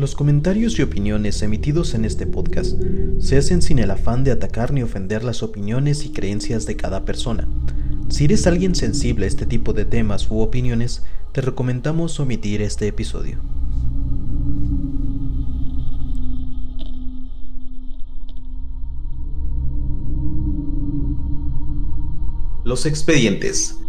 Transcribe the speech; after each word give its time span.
Los 0.00 0.14
comentarios 0.14 0.78
y 0.78 0.82
opiniones 0.82 1.42
emitidos 1.42 1.92
en 1.92 2.06
este 2.06 2.26
podcast 2.26 2.74
se 3.18 3.36
hacen 3.36 3.60
sin 3.60 3.78
el 3.78 3.90
afán 3.90 4.24
de 4.24 4.30
atacar 4.30 4.72
ni 4.72 4.82
ofender 4.82 5.22
las 5.22 5.42
opiniones 5.42 6.06
y 6.06 6.08
creencias 6.08 6.64
de 6.64 6.74
cada 6.74 7.04
persona. 7.04 7.46
Si 8.08 8.24
eres 8.24 8.46
alguien 8.46 8.74
sensible 8.74 9.26
a 9.26 9.28
este 9.28 9.44
tipo 9.44 9.74
de 9.74 9.84
temas 9.84 10.30
u 10.30 10.40
opiniones, 10.40 11.02
te 11.32 11.42
recomendamos 11.42 12.18
omitir 12.18 12.62
este 12.62 12.86
episodio. 12.86 13.40
Los 22.64 22.86
expedientes. 22.86 23.79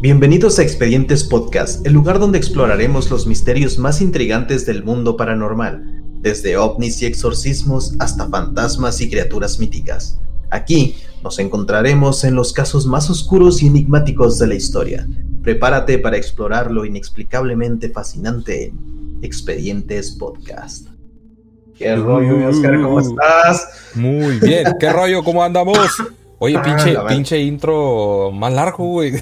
Bienvenidos 0.00 0.58
a 0.58 0.62
Expedientes 0.62 1.24
Podcast, 1.24 1.86
el 1.86 1.92
lugar 1.92 2.18
donde 2.18 2.38
exploraremos 2.38 3.10
los 3.10 3.26
misterios 3.26 3.78
más 3.78 4.00
intrigantes 4.00 4.64
del 4.64 4.82
mundo 4.82 5.16
paranormal, 5.16 6.02
desde 6.20 6.56
ovnis 6.56 7.02
y 7.02 7.06
exorcismos 7.06 7.94
hasta 7.98 8.28
fantasmas 8.28 9.00
y 9.02 9.10
criaturas 9.10 9.58
míticas. 9.58 10.18
Aquí 10.50 10.96
nos 11.22 11.38
encontraremos 11.38 12.24
en 12.24 12.34
los 12.34 12.52
casos 12.54 12.86
más 12.86 13.10
oscuros 13.10 13.62
y 13.62 13.66
enigmáticos 13.66 14.38
de 14.38 14.46
la 14.46 14.54
historia. 14.54 15.06
Prepárate 15.42 15.98
para 15.98 16.16
explorar 16.16 16.70
lo 16.70 16.84
inexplicablemente 16.86 17.90
fascinante 17.90 18.64
en 18.66 19.18
Expedientes 19.22 20.12
Podcast. 20.12 20.88
¿Qué 21.76 21.94
rollo, 21.96 22.48
Oscar? 22.48 22.80
¿Cómo 22.80 23.00
estás? 23.00 23.68
Muy 23.94 24.38
bien. 24.40 24.64
¿Qué 24.78 24.90
rollo? 24.92 25.22
¿Cómo 25.22 25.42
andamos? 25.42 25.78
Oye, 26.38 26.56
Ah, 26.56 26.62
pinche, 26.62 26.96
pinche 27.08 27.38
intro 27.38 28.30
más 28.32 28.52
largo, 28.52 28.84
güey. 28.86 29.12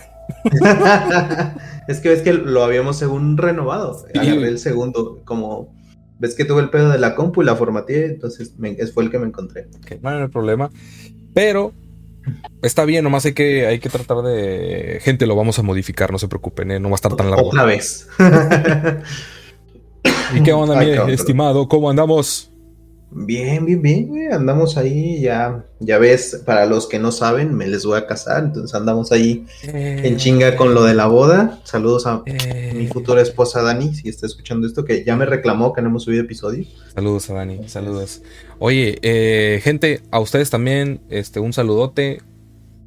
es 1.89 2.01
que 2.01 2.09
ves 2.09 2.23
que 2.23 2.33
lo 2.33 2.65
habíamos 2.65 2.97
según 2.99 3.37
renovado. 3.37 4.05
Agarré 4.15 4.49
el 4.49 4.59
segundo, 4.59 5.21
como 5.25 5.75
ves 6.19 6.35
que 6.35 6.45
tuve 6.45 6.63
el 6.63 6.71
pedo 6.71 6.91
de 6.91 6.99
la 6.99 7.15
compu 7.15 7.43
y 7.43 7.45
la 7.45 7.55
formateé, 7.57 8.07
entonces 8.07 8.55
me- 8.59 8.75
fue 8.89 9.05
el 9.05 9.11
que 9.11 9.19
me 9.19 9.27
encontré. 9.27 9.69
Que 9.87 9.99
no, 10.03 10.11
no 10.11 10.23
hay 10.25 10.29
problema. 10.29 10.71
Pero 11.35 11.73
está 12.63 12.85
bien, 12.85 13.05
nomás 13.05 13.25
hay 13.27 13.33
que, 13.35 13.67
hay 13.67 13.79
que 13.79 13.89
tratar 13.89 14.23
de. 14.23 14.99
Gente, 15.03 15.27
lo 15.27 15.37
vamos 15.37 15.59
a 15.59 15.63
modificar, 15.63 16.11
no 16.13 16.19
se 16.19 16.29
preocupen, 16.29 16.71
¿eh? 16.73 16.81
no 16.81 16.89
va 16.89 16.95
a 16.95 16.97
estar 16.97 17.15
tan 17.17 17.31
largo. 17.31 17.49
Otra 17.49 17.65
vez. 17.65 18.09
¿Y 20.35 20.43
qué 20.43 20.53
onda, 20.53 20.79
Ay, 20.79 20.87
mi 20.89 20.95
cabrón. 20.95 21.15
estimado? 21.15 21.69
¿Cómo 21.69 21.89
andamos? 21.89 22.51
Bien, 23.11 23.65
bien, 23.65 23.81
bien, 23.81 24.07
güey, 24.07 24.27
andamos 24.27 24.77
ahí, 24.77 25.21
ya, 25.21 25.65
ya 25.81 25.99
ves, 25.99 26.43
para 26.45 26.67
los 26.67 26.87
que 26.87 26.99
no 26.99 27.11
saben, 27.13 27.55
me 27.55 27.67
les 27.67 27.85
voy 27.85 27.99
a 27.99 28.07
casar, 28.07 28.45
entonces 28.45 28.75
andamos 28.75 29.13
ahí 29.13 29.47
en 29.63 30.17
chinga 30.17 30.57
con 30.57 30.75
lo 30.75 30.85
de 30.85 30.95
la 30.95 31.07
boda. 31.07 31.61
Saludos 31.65 32.07
a 32.07 32.23
Eh, 32.27 32.73
mi 32.75 32.87
futura 32.87 33.23
esposa 33.23 33.63
Dani, 33.63 33.95
si 33.95 34.09
está 34.09 34.27
escuchando 34.27 34.67
esto, 34.67 34.85
que 34.85 35.05
ya 35.05 35.17
me 35.17 35.27
reclamó 35.27 35.73
que 35.73 35.83
no 35.83 35.89
hemos 35.89 36.05
subido 36.05 36.23
episodio. 36.23 36.67
Saludos 36.95 37.31
a 37.31 37.35
Dani, 37.35 37.69
saludos. 37.69 38.23
Oye, 38.59 38.99
eh, 39.03 39.61
gente, 39.63 40.03
a 40.11 40.21
ustedes 40.21 40.51
también, 40.51 41.01
este, 41.09 41.41
un 41.41 41.53
saludote, 41.53 42.23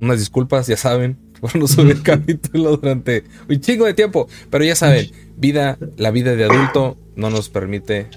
unas 0.01 0.19
disculpas, 0.19 0.67
ya 0.67 0.77
saben, 0.77 1.17
por 1.41 1.55
no 1.55 1.67
subir 1.67 2.01
capítulo 2.03 2.77
durante 2.77 3.23
un 3.49 3.59
chingo 3.59 3.85
de 3.85 3.93
tiempo, 3.93 4.27
pero 4.49 4.63
ya 4.63 4.75
saben, 4.75 5.11
vida, 5.35 5.77
la 5.97 6.11
vida 6.11 6.35
de 6.35 6.43
adulto 6.43 6.97
no 7.15 7.29
nos 7.29 7.49
permite 7.49 8.07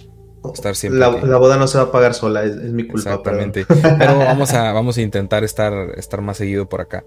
Estar 0.52 0.76
siempre 0.76 1.00
La, 1.00 1.10
la 1.10 1.36
boda 1.38 1.56
no 1.56 1.66
se 1.66 1.78
va 1.78 1.84
a 1.84 1.92
pagar 1.92 2.14
sola, 2.14 2.44
es, 2.44 2.52
es 2.56 2.72
mi 2.72 2.86
culpa. 2.86 3.10
Exactamente. 3.10 3.66
Pero 3.98 4.18
vamos 4.18 4.52
a, 4.52 4.72
vamos 4.72 4.98
a 4.98 5.02
intentar 5.02 5.44
estar, 5.44 5.72
estar 5.96 6.20
más 6.20 6.36
seguido 6.36 6.68
por 6.68 6.80
acá. 6.80 7.04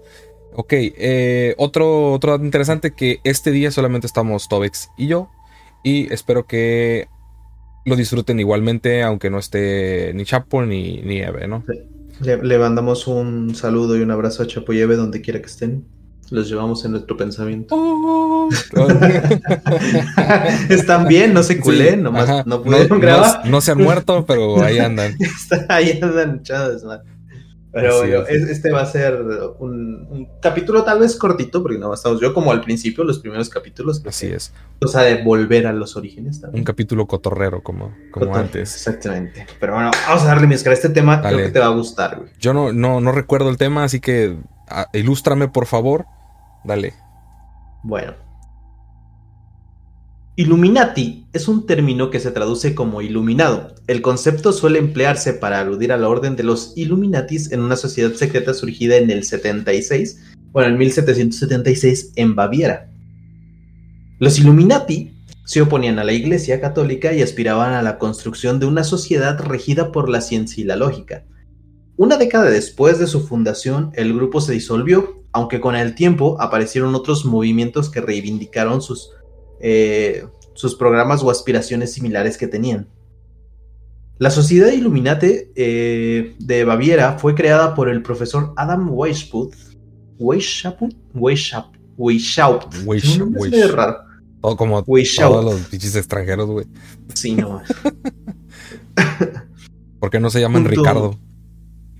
Ok, 0.54 0.72
eh, 0.72 1.54
otro, 1.58 2.12
otro 2.12 2.32
dato 2.32 2.44
interesante 2.44 2.92
que 2.92 3.20
este 3.24 3.50
día 3.50 3.70
solamente 3.70 4.06
estamos 4.06 4.48
Tobex 4.48 4.90
y 4.96 5.06
yo. 5.06 5.30
Y 5.84 6.12
espero 6.12 6.46
que 6.46 7.06
lo 7.84 7.96
disfruten 7.96 8.40
igualmente, 8.40 9.02
aunque 9.02 9.30
no 9.30 9.38
esté 9.38 10.12
ni 10.14 10.24
Chapo 10.24 10.62
ni, 10.62 11.00
ni 11.02 11.20
Eve, 11.20 11.46
¿no? 11.46 11.64
Le, 12.20 12.36
le 12.42 12.58
mandamos 12.58 13.06
un 13.06 13.54
saludo 13.54 13.96
y 13.96 14.00
un 14.00 14.10
abrazo 14.10 14.42
a 14.42 14.46
Chapo 14.46 14.72
y 14.72 14.80
Eve 14.80 14.96
donde 14.96 15.20
quiera 15.20 15.40
que 15.40 15.46
estén. 15.46 15.86
Los 16.30 16.48
llevamos 16.48 16.84
en 16.84 16.92
nuestro 16.92 17.16
pensamiento. 17.16 18.48
Están 20.68 21.06
bien, 21.08 21.32
no 21.32 21.42
se 21.42 21.60
culé, 21.60 21.92
Sí, 21.92 21.96
nomás 21.96 22.28
ajá. 22.28 22.42
no 22.46 22.62
pudieron 22.62 23.00
grabar. 23.00 23.48
no 23.48 23.60
se 23.60 23.72
han 23.72 23.78
muerto, 23.78 24.24
pero 24.26 24.62
ahí 24.62 24.78
andan. 24.88 25.14
Está- 25.20 25.66
ahí 25.68 25.98
andan 26.02 26.36
echados. 26.40 26.82
Pero 27.70 28.26
es- 28.26 28.48
este 28.48 28.72
va 28.72 28.80
a 28.82 28.86
ser 28.86 29.14
un, 29.58 30.06
un 30.10 30.28
capítulo 30.40 30.84
tal 30.84 31.00
vez 31.00 31.14
cortito, 31.16 31.62
porque 31.62 31.78
no 31.78 31.92
estamos 31.92 32.20
yo 32.20 32.32
como 32.34 32.50
al 32.50 32.62
principio, 32.62 33.04
los 33.04 33.18
primeros 33.20 33.48
capítulos. 33.50 34.00
que 34.00 34.08
Así 34.08 34.26
es. 34.26 34.52
O 34.80 34.88
sea, 34.88 35.02
de 35.02 35.22
volver 35.22 35.66
a 35.66 35.72
los 35.72 35.96
orígenes 35.96 36.40
también. 36.40 36.60
Un 36.60 36.64
capítulo 36.64 37.06
cotorrero, 37.06 37.62
como, 37.62 37.94
como 38.10 38.34
antes. 38.34 38.74
Exactamente. 38.74 39.46
Pero 39.60 39.74
bueno, 39.74 39.90
vamos 40.06 40.22
a 40.24 40.26
darle 40.26 40.46
mi 40.46 40.54
Oscar. 40.54 40.72
Este 40.72 40.88
tema 40.88 41.18
Dale. 41.18 41.36
creo 41.36 41.46
que 41.48 41.52
te 41.52 41.58
va 41.58 41.66
a 41.66 41.70
gustar, 41.70 42.16
güey. 42.18 42.30
Yo 42.40 42.52
no, 42.54 42.72
no, 42.72 43.00
no 43.00 43.12
recuerdo 43.12 43.50
el 43.50 43.58
tema, 43.58 43.84
así 43.84 44.00
que 44.00 44.36
ah, 44.68 44.86
ilústrame, 44.94 45.48
por 45.48 45.66
favor. 45.66 46.06
Dale. 46.68 46.92
Bueno. 47.82 48.12
Illuminati 50.36 51.26
es 51.32 51.48
un 51.48 51.66
término 51.66 52.10
que 52.10 52.20
se 52.20 52.30
traduce 52.30 52.74
como 52.74 53.00
iluminado. 53.00 53.74
El 53.86 54.02
concepto 54.02 54.52
suele 54.52 54.78
emplearse 54.78 55.32
para 55.32 55.60
aludir 55.60 55.92
a 55.92 55.96
la 55.96 56.10
orden 56.10 56.36
de 56.36 56.42
los 56.42 56.74
Illuminatis 56.76 57.52
en 57.52 57.60
una 57.60 57.74
sociedad 57.74 58.12
secreta 58.12 58.52
surgida 58.52 58.96
en 58.96 59.10
el 59.10 59.24
76, 59.24 60.20
bueno, 60.52 60.68
en 60.68 60.78
1776 60.78 62.12
en 62.16 62.36
Baviera. 62.36 62.90
Los 64.18 64.38
Illuminati 64.38 65.14
se 65.46 65.62
oponían 65.62 65.98
a 65.98 66.04
la 66.04 66.12
Iglesia 66.12 66.60
católica 66.60 67.14
y 67.14 67.22
aspiraban 67.22 67.72
a 67.72 67.82
la 67.82 67.96
construcción 67.96 68.60
de 68.60 68.66
una 68.66 68.84
sociedad 68.84 69.40
regida 69.40 69.90
por 69.90 70.10
la 70.10 70.20
ciencia 70.20 70.60
y 70.60 70.66
la 70.66 70.76
lógica. 70.76 71.24
Una 71.96 72.18
década 72.18 72.50
después 72.50 72.98
de 72.98 73.06
su 73.06 73.26
fundación, 73.26 73.90
el 73.94 74.14
grupo 74.14 74.42
se 74.42 74.52
disolvió, 74.52 75.17
aunque 75.38 75.60
con 75.60 75.76
el 75.76 75.94
tiempo 75.94 76.36
aparecieron 76.40 76.94
otros 76.94 77.24
movimientos 77.24 77.88
que 77.90 78.00
reivindicaron 78.00 78.82
sus, 78.82 79.10
eh, 79.60 80.26
sus 80.54 80.74
programas 80.74 81.22
o 81.22 81.30
aspiraciones 81.30 81.92
similares 81.92 82.36
que 82.36 82.48
tenían. 82.48 82.88
La 84.18 84.30
Sociedad 84.30 84.72
Illuminati 84.72 85.32
eh, 85.54 86.34
de 86.40 86.64
Baviera 86.64 87.18
fue 87.18 87.34
creada 87.36 87.74
por 87.76 87.88
el 87.88 88.02
profesor 88.02 88.52
Adam 88.56 88.90
Weishaupt. 88.92 89.54
Weishaupt? 90.18 90.82
Weishaupt. 91.14 91.76
Weishaupt. 91.96 92.74
Weish- 92.84 93.12
Un 93.14 93.18
nombre 93.20 93.42
Weish- 93.42 93.50
medio 93.50 93.76
raro. 93.76 93.96
Todo 94.40 94.56
como 94.56 94.80
Weishaupt. 94.80 95.34
todos 95.40 95.54
los 95.60 95.68
pinches 95.68 95.94
extranjeros, 95.96 96.48
güey. 96.50 96.66
Sí, 97.14 97.34
no. 97.36 97.62
¿Por 100.00 100.10
qué 100.10 100.20
no 100.20 100.30
se 100.30 100.40
llaman. 100.40 100.64
Ricardo? 100.64 101.16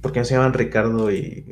¿Por 0.01 0.13
qué 0.13 0.21
no 0.21 0.25
se 0.25 0.35
llaman 0.35 0.53
Ricardo 0.53 1.11
y... 1.11 1.45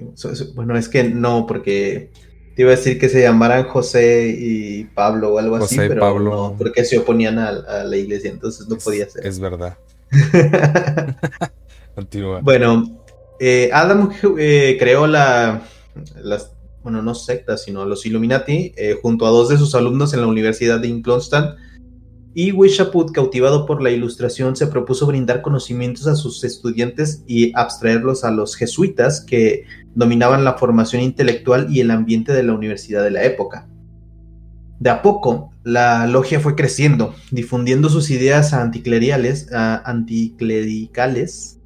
Bueno, 0.55 0.77
es 0.77 0.89
que 0.89 1.05
no, 1.05 1.47
porque 1.47 2.11
te 2.55 2.62
iba 2.62 2.73
a 2.73 2.77
decir 2.77 2.99
que 2.99 3.09
se 3.09 3.23
llamaran 3.23 3.65
José 3.65 4.34
y 4.39 4.84
Pablo 4.84 5.34
o 5.34 5.39
algo 5.39 5.57
así, 5.57 5.77
José, 5.77 5.89
pero 5.89 6.01
Pablo. 6.01 6.31
no, 6.31 6.56
porque 6.56 6.85
se 6.85 6.99
oponían 6.99 7.39
a, 7.39 7.49
a 7.49 7.85
la 7.85 7.97
iglesia, 7.97 8.31
entonces 8.31 8.69
no 8.69 8.77
podía 8.77 9.09
ser. 9.09 9.27
Es 9.27 9.39
verdad. 9.39 9.77
Continúa. 11.95 12.41
bueno, 12.41 13.03
eh, 13.41 13.71
Adam 13.73 14.11
eh, 14.39 14.77
creó 14.79 15.06
la... 15.06 15.62
Las, 16.23 16.53
bueno, 16.83 17.03
no 17.03 17.17
sectas, 17.17 17.65
sino 17.65 17.85
los 17.85 18.06
Illuminati, 18.06 18.73
eh, 18.77 18.97
junto 19.03 19.27
a 19.27 19.31
dos 19.31 19.49
de 19.49 19.59
sus 19.59 19.75
alumnos 19.75 20.15
en 20.15 20.21
la 20.21 20.29
Universidad 20.29 20.79
de 20.79 20.87
Inclonstan. 20.87 21.56
Y 22.39 22.53
Weishaupt, 22.53 23.13
cautivado 23.13 23.65
por 23.65 23.83
la 23.83 23.91
ilustración, 23.91 24.57
se 24.57 24.67
propuso 24.67 25.07
brindar 25.07 25.41
conocimientos 25.41 26.07
a 26.07 26.15
sus 26.15 26.45
estudiantes 26.45 27.25
y 27.27 27.51
abstraerlos 27.57 28.25
a 28.25 28.31
los 28.31 28.57
jesuitas 28.57 29.23
que 29.23 29.65
dominaban 29.95 30.45
la 30.45 30.59
formación 30.59 31.01
intelectual 31.01 31.69
y 31.71 31.81
el 31.81 31.91
ambiente 31.91 32.35
de 32.35 32.43
la 32.43 32.53
universidad 32.53 33.03
de 33.03 33.11
la 33.11 33.25
época. 33.25 33.67
De 34.79 34.91
a 34.91 35.00
poco, 35.00 35.50
la 35.65 36.06
logia 36.06 36.38
fue 36.38 36.56
creciendo, 36.56 37.15
difundiendo 37.31 37.88
sus 37.88 38.11
ideas 38.11 38.53
anticlericales, 38.53 39.50
anticlericales, 39.50 41.59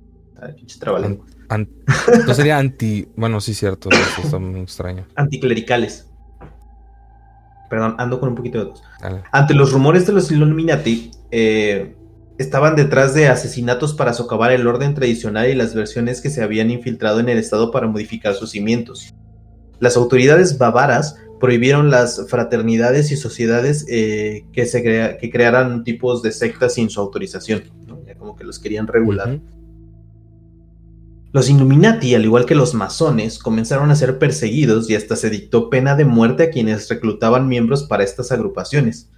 no 2.26 2.34
sería 2.34 2.58
anti. 2.58 3.08
Bueno, 3.16 3.40
sí, 3.40 3.54
cierto. 3.54 3.88
Eso 3.90 4.22
está 4.22 4.38
muy 4.38 4.60
extraño. 4.60 5.04
anticlericales. 5.16 6.09
Perdón, 7.70 7.94
ando 7.98 8.20
con 8.20 8.28
un 8.30 8.34
poquito 8.34 8.62
de. 8.64 8.70
Dale. 9.00 9.22
Ante 9.32 9.54
los 9.54 9.72
rumores 9.72 10.06
de 10.06 10.12
los 10.12 10.30
Illuminati, 10.30 11.12
eh, 11.30 11.94
estaban 12.38 12.74
detrás 12.76 13.14
de 13.14 13.28
asesinatos 13.28 13.94
para 13.94 14.12
socavar 14.12 14.50
el 14.52 14.66
orden 14.66 14.94
tradicional 14.94 15.48
y 15.48 15.54
las 15.54 15.74
versiones 15.74 16.20
que 16.20 16.28
se 16.30 16.42
habían 16.42 16.70
infiltrado 16.70 17.20
en 17.20 17.28
el 17.28 17.38
Estado 17.38 17.70
para 17.70 17.86
modificar 17.86 18.34
sus 18.34 18.50
cimientos. 18.50 19.14
Las 19.78 19.96
autoridades 19.96 20.58
bávaras 20.58 21.16
prohibieron 21.38 21.90
las 21.90 22.26
fraternidades 22.28 23.12
y 23.12 23.16
sociedades 23.16 23.86
eh, 23.88 24.44
que, 24.52 24.66
se 24.66 24.82
crea- 24.82 25.16
que 25.16 25.30
crearan 25.30 25.84
tipos 25.84 26.22
de 26.22 26.32
sectas 26.32 26.74
sin 26.74 26.90
su 26.90 27.00
autorización. 27.00 27.62
como 28.18 28.36
que 28.36 28.44
los 28.44 28.58
querían 28.58 28.86
regular. 28.86 29.38
Los 31.32 31.48
Illuminati, 31.48 32.14
al 32.14 32.24
igual 32.24 32.44
que 32.44 32.56
los 32.56 32.74
masones, 32.74 33.38
comenzaron 33.38 33.90
a 33.90 33.96
ser 33.96 34.18
perseguidos 34.18 34.90
y 34.90 34.96
hasta 34.96 35.14
se 35.14 35.30
dictó 35.30 35.70
pena 35.70 35.94
de 35.94 36.04
muerte 36.04 36.44
a 36.44 36.50
quienes 36.50 36.88
reclutaban 36.88 37.48
miembros 37.48 37.84
para 37.84 38.02
estas 38.02 38.32
agrupaciones. 38.32 39.10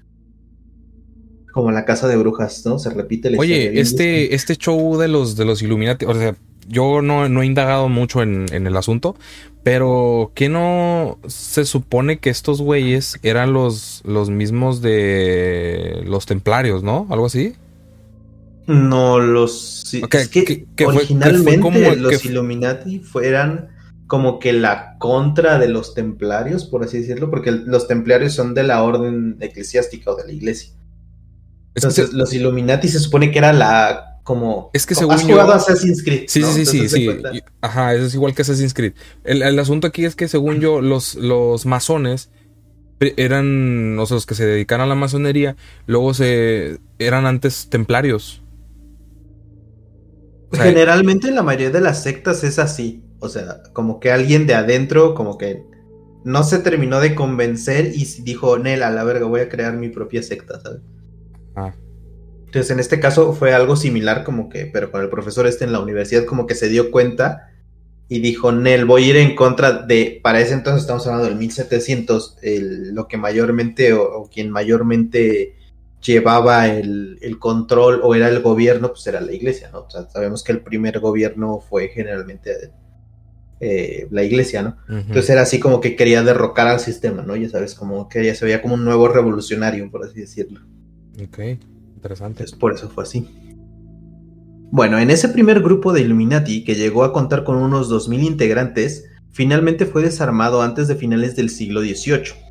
como 1.53 1.71
la 1.71 1.85
casa 1.85 2.09
de 2.09 2.17
brujas, 2.17 2.65
¿no? 2.65 2.79
Se 2.79 2.89
repite 2.89 3.31
la 3.31 3.39
Oye, 3.39 3.79
este, 3.79 4.35
este 4.35 4.57
show 4.57 4.97
de 4.99 5.09
los, 5.09 5.37
de 5.37 5.45
los 5.45 5.61
Illuminati, 5.61 6.07
o 6.07 6.15
sea, 6.15 6.35
yo 6.69 7.03
no, 7.03 7.25
he 7.43 7.47
indagado 7.47 7.89
mucho 7.89 8.23
en, 8.23 8.47
el 8.51 8.77
asunto, 8.77 9.17
pero 9.63 10.33
¿qué 10.35 10.49
no 10.49 11.19
se 11.27 11.65
supone 11.65 12.19
que 12.19 12.31
estos 12.31 12.61
güeyes 12.61 13.19
eran 13.23 13.53
los, 13.53 14.03
los 14.05 14.31
mismos 14.31 14.81
de 14.81 16.03
los 16.07 16.27
templarios, 16.27 16.83
¿no? 16.83 17.07
Algo 17.11 17.27
así. 17.27 17.55
No, 18.67 19.19
los... 19.19 19.93
es 19.95 20.29
que, 20.29 20.67
originalmente 20.87 21.97
los 21.97 22.25
Illuminati 22.25 23.01
fueran 23.01 23.71
como 24.07 24.39
que 24.39 24.53
la 24.53 24.99
contra 24.99 25.59
de 25.59 25.69
los 25.69 25.95
templarios, 25.95 26.67
por 26.67 26.85
así 26.85 26.99
decirlo, 26.99 27.31
porque 27.31 27.51
los 27.51 27.89
templarios 27.89 28.35
son 28.35 28.55
de 28.55 28.63
la 28.63 28.83
orden 28.83 29.39
eclesiástica 29.41 30.11
o 30.11 30.17
de 30.17 30.27
la 30.27 30.33
iglesia. 30.33 30.75
Entonces, 31.75 32.13
los 32.13 32.33
Illuminati 32.35 32.89
se 32.89 32.99
supone 32.99 33.31
que 33.31 33.39
era 33.39 33.53
la 33.53 34.13
como. 34.23 34.71
Es 34.73 34.87
que 34.87 34.95
según. 34.95 35.15
Has 35.15 35.23
jugado 35.23 35.53
Assassin's 35.53 36.03
Creed. 36.03 36.25
Sí, 36.29 36.43
sí, 36.43 36.67
sí, 36.67 36.89
sí. 36.89 37.09
Ajá, 37.61 37.95
eso 37.95 38.07
es 38.07 38.15
igual 38.15 38.35
que 38.35 38.43
Assassin's 38.43 38.75
Creed. 38.75 38.93
El, 39.25 39.59
asunto 39.59 39.87
aquí 39.87 40.05
es 40.05 40.15
que, 40.15 40.29
según 40.29 40.61
yo, 40.61 40.81
los, 40.81 41.15
los 41.15 41.67
masones 41.67 42.31
eran, 43.17 43.99
o 43.99 44.07
sea, 44.07 44.17
los 44.17 44.27
que 44.27 44.35
se 44.35 44.47
dedican 44.47 44.81
a 44.81 44.87
la 44.87 44.95
masonería, 44.95 45.57
luego 45.87 46.15
se 46.15 46.79
eran 46.99 47.27
antes 47.27 47.69
templarios. 47.69 48.42
Generalmente 50.53 51.29
en 51.29 51.35
la 51.35 51.43
mayoría 51.43 51.71
de 51.71 51.81
las 51.81 52.03
sectas 52.03 52.45
es 52.45 52.59
así. 52.59 53.03
O 53.21 53.29
sea, 53.29 53.63
como 53.73 54.01
que 54.01 54.11
alguien 54.11 54.47
de 54.47 54.55
adentro, 54.55 55.15
como 55.15 55.39
que 55.39 55.63
no 56.25 56.45
se 56.45 56.59
terminó 56.59 57.01
de 57.01 57.15
convencer 57.15 57.93
y 57.95 58.05
dijo, 58.23 58.59
Nel, 58.59 58.83
a 58.83 58.91
la 58.91 59.05
verga, 59.05 59.27
voy 59.27 59.41
a 59.41 59.49
crear 59.49 59.75
mi 59.77 59.89
propia 59.89 60.23
secta, 60.23 60.61
¿sabes? 60.61 60.81
Ah. 61.55 61.75
Entonces, 62.47 62.71
en 62.71 62.81
este 62.81 63.01
caso 63.01 63.33
fue 63.33 63.55
algo 63.55 63.77
similar, 63.77 64.25
como 64.25 64.49
que, 64.49 64.67
pero 64.67 64.91
con 64.91 65.01
el 65.03 65.09
profesor 65.09 65.47
este 65.47 65.65
en 65.65 65.73
la 65.73 65.81
universidad, 65.81 66.27
como 66.27 66.47
que 66.47 66.55
se 66.55 66.69
dio 66.69 66.91
cuenta 66.91 67.49
y 68.09 68.19
dijo, 68.21 68.53
Nel, 68.53 68.85
voy 68.85 69.05
a 69.05 69.07
ir 69.07 69.17
en 69.17 69.35
contra 69.35 69.73
de, 69.73 70.21
para 70.23 70.39
ese 70.39 70.53
entonces 70.53 70.83
estamos 70.83 71.07
hablando 71.07 71.29
del 71.29 71.37
1700, 71.37 72.37
lo 72.93 73.09
que 73.09 73.17
mayormente, 73.17 73.95
o, 73.95 74.29
quien 74.31 74.51
mayormente 74.51 75.57
llevaba 76.05 76.69
el, 76.69 77.37
control 77.39 78.01
o 78.03 78.15
era 78.15 78.29
el 78.29 78.41
gobierno, 78.41 78.89
pues 78.89 79.07
era 79.07 79.21
la 79.21 79.33
iglesia, 79.33 79.71
¿no? 79.73 79.81
O 79.81 79.91
sea, 79.91 80.09
sabemos 80.09 80.43
que 80.43 80.53
el 80.53 80.61
primer 80.61 81.01
gobierno 81.01 81.61
fue 81.61 81.89
generalmente 81.89 82.73
eh, 83.61 84.09
la 84.11 84.23
iglesia, 84.23 84.63
¿no? 84.63 84.77
Entonces 84.89 85.31
era 85.31 85.43
así 85.43 85.61
como 85.61 85.81
que 85.81 85.97
quería 85.97 86.23
derrocar 86.23 86.67
al 86.67 86.81
sistema, 86.81 87.23
¿no? 87.23 87.37
Ya 87.37 87.49
sabes, 87.49 87.75
como 87.75 88.09
que 88.09 88.25
ya 88.25 88.35
se 88.35 88.45
veía 88.45 88.61
como 88.61 88.75
un 88.75 88.85
nuevo 88.85 89.09
revolucionario, 89.09 89.91
por 89.91 90.05
así 90.05 90.21
decirlo. 90.21 90.61
Ok, 91.23 91.39
interesante. 91.95 92.45
por 92.59 92.75
eso 92.75 92.89
fue 92.89 93.05
así. 93.05 93.29
Bueno, 94.71 94.99
en 94.99 95.11
ese 95.11 95.29
primer 95.29 95.61
grupo 95.61 95.93
de 95.93 96.01
Illuminati, 96.01 96.65
que 96.65 96.75
llegó 96.75 97.05
a 97.05 97.13
contar 97.13 97.45
con 97.45 97.57
unos 97.57 97.91
2.000 97.91 98.25
integrantes, 98.25 99.05
finalmente 99.31 99.85
fue 99.85 100.03
desarmado 100.03 100.63
antes 100.63 100.89
de 100.89 100.95
finales 100.95 101.37
del 101.37 101.51
siglo 101.51 101.83
XVIII. 101.83 102.42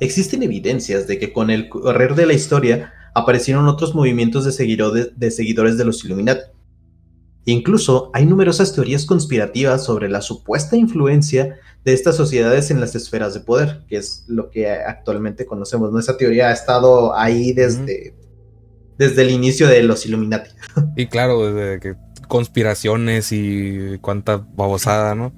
Existen 0.00 0.42
evidencias 0.42 1.06
de 1.06 1.18
que 1.18 1.32
con 1.32 1.50
el 1.50 1.68
correr 1.68 2.14
de 2.14 2.26
la 2.26 2.34
historia 2.34 2.92
aparecieron 3.14 3.66
otros 3.68 3.94
movimientos 3.94 4.44
de 4.44 4.52
seguidores 4.52 5.10
de, 5.16 5.30
seguidores 5.30 5.76
de 5.76 5.84
los 5.84 6.04
Illuminati. 6.04 6.42
Incluso 7.44 8.10
hay 8.12 8.26
numerosas 8.26 8.74
teorías 8.74 9.06
conspirativas 9.06 9.84
sobre 9.84 10.08
la 10.08 10.20
supuesta 10.20 10.76
influencia 10.76 11.56
de 11.84 11.94
estas 11.94 12.16
sociedades 12.16 12.70
en 12.70 12.80
las 12.80 12.94
esferas 12.94 13.32
de 13.32 13.40
poder, 13.40 13.84
que 13.88 13.96
es 13.96 14.24
lo 14.28 14.50
que 14.50 14.70
actualmente 14.70 15.46
conocemos. 15.46 15.90
¿no? 15.90 15.98
Esa 15.98 16.16
teoría 16.16 16.48
ha 16.48 16.52
estado 16.52 17.16
ahí 17.16 17.52
desde, 17.52 18.14
desde 18.98 19.22
el 19.22 19.30
inicio 19.30 19.66
de 19.66 19.82
los 19.82 20.04
Illuminati. 20.04 20.50
Y 20.96 21.06
claro, 21.06 21.52
desde 21.52 21.80
que 21.80 21.96
conspiraciones 22.28 23.32
y 23.32 23.98
cuánta 24.00 24.36
babosada, 24.36 25.14
¿no? 25.14 25.32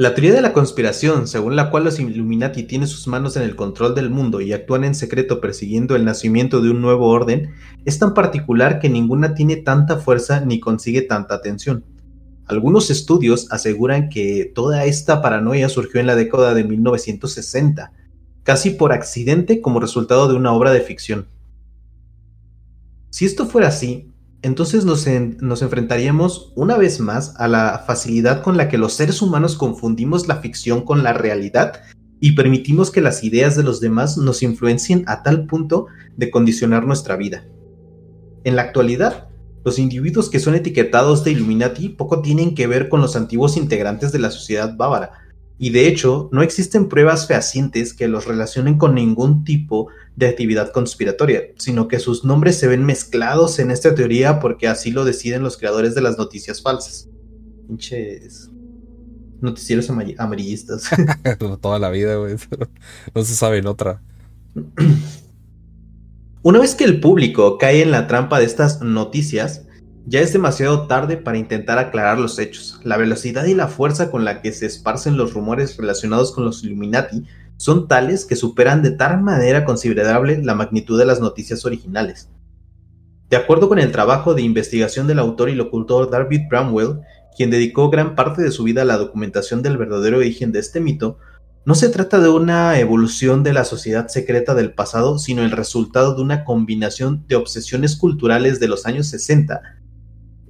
La 0.00 0.14
teoría 0.14 0.32
de 0.32 0.40
la 0.40 0.54
conspiración, 0.54 1.28
según 1.28 1.56
la 1.56 1.68
cual 1.68 1.84
los 1.84 2.00
Illuminati 2.00 2.62
tienen 2.62 2.88
sus 2.88 3.06
manos 3.06 3.36
en 3.36 3.42
el 3.42 3.54
control 3.54 3.94
del 3.94 4.08
mundo 4.08 4.40
y 4.40 4.54
actúan 4.54 4.84
en 4.84 4.94
secreto 4.94 5.42
persiguiendo 5.42 5.94
el 5.94 6.06
nacimiento 6.06 6.62
de 6.62 6.70
un 6.70 6.80
nuevo 6.80 7.08
orden, 7.08 7.50
es 7.84 7.98
tan 7.98 8.14
particular 8.14 8.80
que 8.80 8.88
ninguna 8.88 9.34
tiene 9.34 9.56
tanta 9.56 9.98
fuerza 9.98 10.40
ni 10.40 10.58
consigue 10.58 11.02
tanta 11.02 11.34
atención. 11.34 11.84
Algunos 12.46 12.88
estudios 12.88 13.52
aseguran 13.52 14.08
que 14.08 14.50
toda 14.54 14.86
esta 14.86 15.20
paranoia 15.20 15.68
surgió 15.68 16.00
en 16.00 16.06
la 16.06 16.16
década 16.16 16.54
de 16.54 16.64
1960, 16.64 17.92
casi 18.42 18.70
por 18.70 18.94
accidente 18.94 19.60
como 19.60 19.80
resultado 19.80 20.28
de 20.28 20.34
una 20.34 20.54
obra 20.54 20.72
de 20.72 20.80
ficción. 20.80 21.26
Si 23.10 23.26
esto 23.26 23.44
fuera 23.44 23.68
así, 23.68 24.09
entonces 24.42 24.84
nos, 24.84 25.06
enfrentaríamos 25.06 26.52
una 26.56 26.78
vez 26.78 27.00
más 27.00 27.34
a 27.36 27.46
la 27.46 27.84
facilidad 27.86 28.42
con 28.42 28.56
la 28.56 28.68
que 28.68 28.78
los 28.78 28.94
seres 28.94 29.20
humanos 29.20 29.56
confundimos 29.56 30.28
la 30.28 30.36
ficción 30.36 30.82
con 30.82 31.02
la 31.02 31.12
realidad 31.12 31.82
y 32.20 32.32
permitimos 32.32 32.90
que 32.90 33.02
las 33.02 33.22
ideas 33.22 33.56
de 33.56 33.62
los 33.62 33.80
demás 33.80 34.16
nos 34.16 34.42
influencien 34.42 35.04
a 35.06 35.22
tal 35.22 35.46
punto 35.46 35.86
de 36.16 36.30
condicionar 36.30 36.86
nuestra 36.86 37.16
vida. 37.16 37.44
En 38.44 38.56
la 38.56 38.62
actualidad, 38.62 39.28
los 39.62 39.78
individuos 39.78 40.30
que 40.30 40.40
son 40.40 40.54
etiquetados 40.54 41.22
de 41.22 41.32
Illuminati 41.32 41.90
poco 41.90 42.22
tienen 42.22 42.54
que 42.54 42.66
ver 42.66 42.88
con 42.88 43.02
los 43.02 43.16
antiguos 43.16 43.58
integrantes 43.58 44.10
de 44.10 44.20
la 44.20 44.30
sociedad 44.30 44.74
bávara, 44.74 45.12
y 45.62 45.68
de 45.68 45.86
hecho 45.86 46.30
no 46.32 46.40
existen 46.40 46.88
pruebas 46.88 47.26
fehacientes 47.26 47.92
que 47.92 48.08
los 48.08 48.24
relacionen 48.24 48.78
con 48.78 48.94
ningún 48.94 49.44
tipo 49.44 49.88
de 50.16 50.26
actividad 50.26 50.72
conspiratoria, 50.72 51.42
sino 51.58 51.86
que 51.86 51.98
sus 51.98 52.24
nombres 52.24 52.56
se 52.56 52.66
ven 52.66 52.82
mezclados 52.82 53.58
en 53.58 53.70
esta 53.70 53.94
teoría 53.94 54.40
porque 54.40 54.68
así 54.68 54.90
lo 54.90 55.04
deciden 55.04 55.42
los 55.42 55.58
creadores 55.58 55.94
de 55.94 56.00
las 56.00 56.16
noticias 56.16 56.62
falsas. 56.62 57.10
Pinches 57.68 58.48
noticieros 59.42 59.90
amarillistas. 59.90 60.88
Toda 61.60 61.78
la 61.78 61.90
vida, 61.90 62.16
güey. 62.16 62.36
No 63.14 63.22
se 63.22 63.34
sabe 63.34 63.58
en 63.58 63.66
otra. 63.66 64.00
Una 66.40 66.58
vez 66.58 66.74
que 66.74 66.84
el 66.84 67.00
público 67.00 67.58
cae 67.58 67.82
en 67.82 67.90
la 67.90 68.06
trampa 68.06 68.38
de 68.38 68.46
estas 68.46 68.80
noticias, 68.80 69.66
ya 70.10 70.20
es 70.20 70.32
demasiado 70.32 70.88
tarde 70.88 71.16
para 71.16 71.38
intentar 71.38 71.78
aclarar 71.78 72.18
los 72.18 72.40
hechos. 72.40 72.80
La 72.82 72.96
velocidad 72.96 73.44
y 73.44 73.54
la 73.54 73.68
fuerza 73.68 74.10
con 74.10 74.24
la 74.24 74.42
que 74.42 74.50
se 74.50 74.66
esparcen 74.66 75.16
los 75.16 75.34
rumores 75.34 75.76
relacionados 75.76 76.32
con 76.32 76.44
los 76.44 76.64
Illuminati 76.64 77.26
son 77.56 77.86
tales 77.86 78.24
que 78.24 78.34
superan 78.34 78.82
de 78.82 78.90
tal 78.90 79.22
manera 79.22 79.64
considerable 79.64 80.42
la 80.42 80.56
magnitud 80.56 80.98
de 80.98 81.04
las 81.04 81.20
noticias 81.20 81.64
originales. 81.64 82.28
De 83.28 83.36
acuerdo 83.36 83.68
con 83.68 83.78
el 83.78 83.92
trabajo 83.92 84.34
de 84.34 84.42
investigación 84.42 85.06
del 85.06 85.20
autor 85.20 85.48
y 85.48 85.54
locutor 85.54 86.10
David 86.10 86.48
Bramwell, 86.50 87.02
quien 87.36 87.50
dedicó 87.50 87.88
gran 87.88 88.16
parte 88.16 88.42
de 88.42 88.50
su 88.50 88.64
vida 88.64 88.82
a 88.82 88.86
la 88.86 88.96
documentación 88.96 89.62
del 89.62 89.78
verdadero 89.78 90.18
origen 90.18 90.50
de 90.50 90.58
este 90.58 90.80
mito, 90.80 91.18
no 91.64 91.76
se 91.76 91.88
trata 91.88 92.18
de 92.18 92.30
una 92.30 92.80
evolución 92.80 93.44
de 93.44 93.52
la 93.52 93.64
sociedad 93.64 94.08
secreta 94.08 94.54
del 94.54 94.72
pasado, 94.72 95.20
sino 95.20 95.44
el 95.44 95.52
resultado 95.52 96.16
de 96.16 96.22
una 96.22 96.42
combinación 96.44 97.24
de 97.28 97.36
obsesiones 97.36 97.94
culturales 97.94 98.58
de 98.58 98.66
los 98.66 98.86
años 98.86 99.06
60 99.06 99.78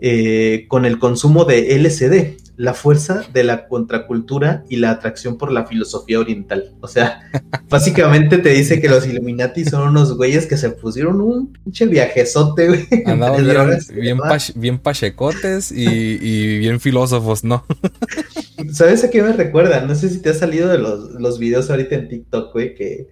eh, 0.00 0.64
con 0.69 0.87
el 0.87 0.99
consumo 0.99 1.45
de 1.45 1.78
LSD, 1.78 2.40
la 2.61 2.75
fuerza 2.75 3.23
de 3.33 3.42
la 3.42 3.69
contracultura 3.69 4.64
y 4.69 4.76
la 4.76 4.90
atracción 4.90 5.38
por 5.38 5.50
la 5.50 5.66
filosofía 5.66 6.21
oriental. 6.21 6.75
O 6.80 6.88
sea, 6.88 7.23
básicamente 7.71 8.37
te 8.37 8.50
dice 8.50 8.83
que 8.83 8.88
los 8.90 9.07
Illuminati 9.07 9.64
son 9.64 9.88
unos 9.88 10.14
güeyes 10.16 10.47
que 10.47 10.59
se 10.59 10.69
pusieron 10.69 11.23
un 11.23 11.52
pinche 11.52 11.87
viajezote, 11.87 12.69
güey. 12.69 12.87
Andaban 13.07 13.47
bien, 13.95 14.19
bien, 14.57 14.78
pachecotes 14.78 15.73
y, 15.73 15.87
y, 15.87 16.59
bien 16.59 16.80
filósofos, 16.80 17.45
¿no? 17.45 17.64
¿Sabes 18.73 19.04
a 19.04 19.11
qué 19.11 19.23
me 19.23 19.33
recuerda? 19.33 19.80
No 19.80 19.95
sé 19.95 20.11
si 20.11 20.21
te 20.21 20.28
ha 20.28 20.35
salido 20.35 20.69
de 20.69 20.76
los, 20.76 21.12
los 21.12 21.38
videos 21.38 21.71
ahorita 21.71 21.95
en 21.95 22.09
TikTok, 22.09 22.52
güey, 22.52 22.75
que 22.75 23.09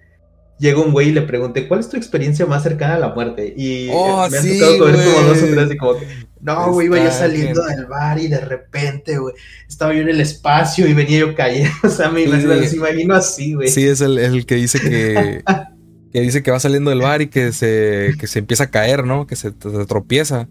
llega 0.59 0.81
un 0.81 0.93
güey 0.93 1.09
y 1.09 1.13
le 1.13 1.23
pregunté, 1.23 1.69
¿cuál 1.69 1.81
es 1.81 1.89
tu 1.89 1.97
experiencia 1.97 2.47
más 2.47 2.63
cercana 2.63 2.95
a 2.95 2.99
la 2.99 3.15
muerte? 3.15 3.55
Y 3.57 3.89
oh, 3.93 4.29
me 4.31 4.39
ha 4.39 4.43
tocado 4.43 4.85
ver 4.85 5.05
como 5.05 5.29
dos 5.29 5.43
o 5.43 5.47
tres 5.47 5.71
y 5.73 5.77
como 5.77 5.95
no, 6.41 6.73
güey, 6.73 6.87
iba 6.87 7.03
yo 7.03 7.11
saliendo 7.11 7.65
del 7.65 7.87
bar 7.87 8.19
y 8.19 8.29
de 8.29 8.41
repente, 8.41 9.19
güey, 9.19 9.35
estaba 9.69 9.93
yo 9.93 10.03
en 10.03 10.09
el 10.09 10.21
espacio 10.21 10.87
y 10.87 10.95
venía 10.95 11.21
yo 11.21 11.35
cayendo. 11.35 11.71
O 11.83 11.89
sea, 11.89 12.11
me, 12.11 12.23
imagino 12.23 13.15
así, 13.15 13.55
güey. 13.55 13.69
Sí, 13.69 13.87
es 13.87 14.01
el, 14.01 14.47
que 14.47 14.55
dice 14.55 14.79
que, 14.79 15.43
que 16.13 16.21
dice 16.21 16.43
que 16.43 16.51
va 16.51 16.61
saliendo 16.61 16.91
del 16.91 17.01
bar 17.01 17.23
y 17.23 17.29
que 17.29 17.53
se, 17.53 18.15
que 18.19 18.27
se 18.27 18.39
empieza 18.39 18.65
a 18.65 18.71
caer, 18.71 19.05
¿no? 19.05 19.27
Que 19.27 19.37
se, 19.37 19.51
tropieza 19.53 20.49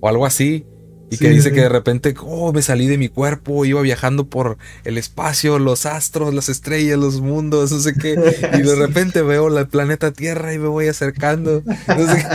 o 0.00 0.08
algo 0.08 0.26
así. 0.26 0.64
Y 1.10 1.18
que 1.18 1.30
dice 1.30 1.52
que 1.52 1.60
de 1.60 1.68
repente, 1.68 2.14
oh, 2.20 2.52
me 2.52 2.62
salí 2.62 2.86
de 2.86 2.98
mi 2.98 3.08
cuerpo, 3.08 3.64
iba 3.64 3.80
viajando 3.80 4.26
por 4.26 4.58
el 4.84 4.98
espacio, 4.98 5.58
los 5.58 5.86
astros, 5.86 6.34
las 6.34 6.48
estrellas, 6.48 6.98
los 6.98 7.20
mundos, 7.20 7.70
no 7.70 7.78
sé 7.78 7.94
qué. 7.94 8.16
Y 8.58 8.62
de 8.62 8.74
repente 8.78 9.22
veo 9.22 9.56
el 9.56 9.68
planeta 9.68 10.10
Tierra 10.12 10.52
y 10.52 10.58
me 10.58 10.68
voy 10.68 10.88
acercando. 10.88 11.62
No 11.64 12.12
sé 12.12 12.26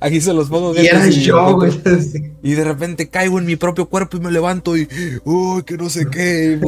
Aquí 0.00 0.20
se 0.20 0.32
los 0.32 0.48
pongo. 0.48 0.74
Y 0.74 0.86
era 0.86 1.06
yo, 1.08 1.56
güey. 1.56 1.72
Y 2.42 2.54
de 2.54 2.64
repente 2.64 3.08
caigo 3.08 3.38
en 3.38 3.46
mi 3.46 3.56
propio 3.56 3.88
cuerpo 3.88 4.16
y 4.16 4.20
me 4.20 4.30
levanto 4.30 4.76
y. 4.76 4.88
¡Uy, 5.24 5.62
que 5.62 5.76
no 5.76 5.88
sé 5.88 6.06
qué! 6.10 6.58